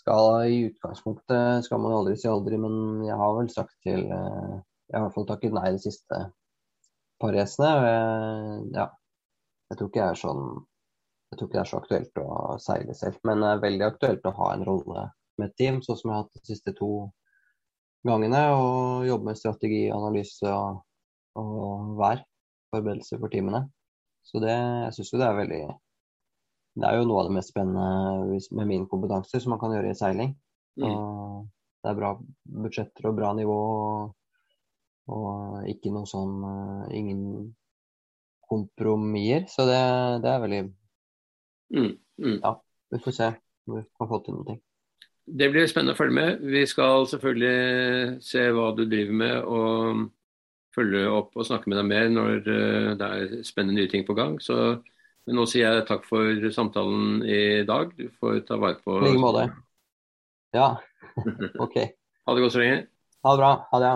Skal, 0.04 0.50
I 0.52 0.56
utgangspunktet 0.68 1.64
skal 1.64 1.80
man 1.80 1.94
aldri 1.96 2.18
si 2.20 2.28
aldri, 2.28 2.58
men 2.60 3.06
jeg 3.06 3.16
har 3.16 3.30
vel 3.38 3.48
sagt 3.48 3.72
til 3.86 4.02
uh, 4.12 4.60
Jeg 4.90 4.98
har 4.98 5.00
i 5.00 5.04
hvert 5.06 5.14
fall 5.14 5.28
takket 5.30 5.54
nei 5.56 5.70
de 5.72 5.80
siste 5.80 6.18
par 7.22 7.32
racene. 7.32 7.70
Ja. 8.76 8.90
Jeg 9.72 9.78
tror 9.80 9.88
ikke 9.88 10.02
jeg 10.02 10.12
er 10.12 10.20
sånn 10.20 10.44
jeg 11.32 11.38
tror 11.38 11.48
ikke 11.48 11.56
det 11.56 11.62
er 11.64 11.70
så 11.70 11.78
aktuelt 11.80 12.18
å 12.20 12.56
seile 12.62 12.94
selv, 12.94 13.16
men 13.26 13.40
det 13.42 13.48
er 13.50 13.62
veldig 13.64 13.86
aktuelt 13.88 14.26
å 14.28 14.32
ha 14.36 14.52
en 14.54 14.60
rolle 14.68 15.06
med 15.40 15.48
et 15.48 15.56
team, 15.58 15.80
sånn 15.82 15.96
som 15.98 16.10
jeg 16.10 16.14
har 16.14 16.20
hatt 16.22 16.36
de 16.36 16.50
siste 16.52 16.74
to 16.78 16.90
gangene. 18.06 18.42
Og 18.54 19.08
jobbe 19.08 19.32
med 19.32 19.40
strategi, 19.40 19.80
analyse 19.90 20.52
og, 20.52 20.84
og 21.40 21.96
vær. 21.98 22.22
Forberedelser 22.70 23.18
for 23.24 23.32
teamene. 23.32 23.64
Så 24.22 24.44
det, 24.44 24.52
jeg 24.52 24.94
syns 24.98 25.10
jo 25.10 25.20
det 25.24 25.26
er 25.26 25.40
veldig 25.40 25.62
Det 26.74 26.86
er 26.88 26.98
jo 26.98 27.06
noe 27.06 27.22
av 27.22 27.28
det 27.28 27.36
mest 27.36 27.52
spennende 27.52 28.38
med 28.58 28.70
min 28.70 28.86
kompetanse 28.90 29.38
som 29.40 29.54
man 29.54 29.60
kan 29.62 29.74
gjøre 29.76 29.92
i 29.92 29.98
seiling. 29.98 30.34
Mm. 30.74 31.46
det 31.84 31.90
er 31.90 31.98
bra 32.00 32.08
budsjetter 32.64 33.06
og 33.06 33.18
bra 33.18 33.30
nivå. 33.38 33.58
Og, 33.84 34.14
og 35.14 35.68
ikke 35.70 35.92
noe 35.94 36.08
sånn 36.10 36.40
uh, 36.42 36.88
Ingen 36.90 37.52
kompromisser. 38.50 39.46
Så 39.52 39.68
det, 39.70 39.80
det 40.24 40.32
er 40.32 40.42
veldig 40.42 40.62
mm. 40.66 41.92
Mm. 42.24 42.38
Ja, 42.40 42.56
vi 42.90 43.02
får 43.04 43.18
se 43.20 43.30
om 43.66 43.78
vi 43.78 43.84
kan 43.98 44.10
få 44.10 44.20
til 44.24 44.38
noe. 44.38 44.58
Det 45.24 45.48
blir 45.48 45.70
spennende 45.70 45.94
å 45.94 45.98
følge 45.98 46.18
med. 46.18 46.42
Vi 46.52 46.66
skal 46.68 47.06
selvfølgelig 47.08 48.18
se 48.24 48.42
hva 48.52 48.66
du 48.76 48.84
driver 48.84 49.20
med 49.22 49.36
og 49.48 50.02
følge 50.74 51.06
opp 51.08 51.38
og 51.38 51.46
snakke 51.46 51.70
med 51.70 51.78
deg 51.80 51.86
mer 51.88 52.10
når 52.12 52.50
eh, 52.50 52.90
det 52.98 53.08
er 53.08 53.46
spennende 53.46 53.78
nye 53.78 53.90
ting 53.90 54.04
på 54.06 54.16
gang. 54.18 54.36
Så 54.42 54.82
nå 55.32 55.44
sier 55.48 55.78
jeg 55.78 55.86
takk 55.88 56.04
for 56.08 56.48
samtalen 56.52 57.22
i 57.24 57.62
dag. 57.68 57.92
Du 57.96 58.08
får 58.20 58.42
ta 58.48 58.58
vare 58.60 58.80
på 58.84 58.98
I 59.00 59.06
like 59.08 59.22
måte. 59.22 59.46
Ja, 60.54 60.76
OK. 61.64 61.78
ha 62.26 62.34
det 62.34 62.44
godt 62.44 62.54
så 62.54 62.60
lenge. 62.62 62.82
Ha 63.24 63.32
det 63.32 63.40
bra. 63.40 63.52
Ha 63.70 63.80
det. 63.82 63.94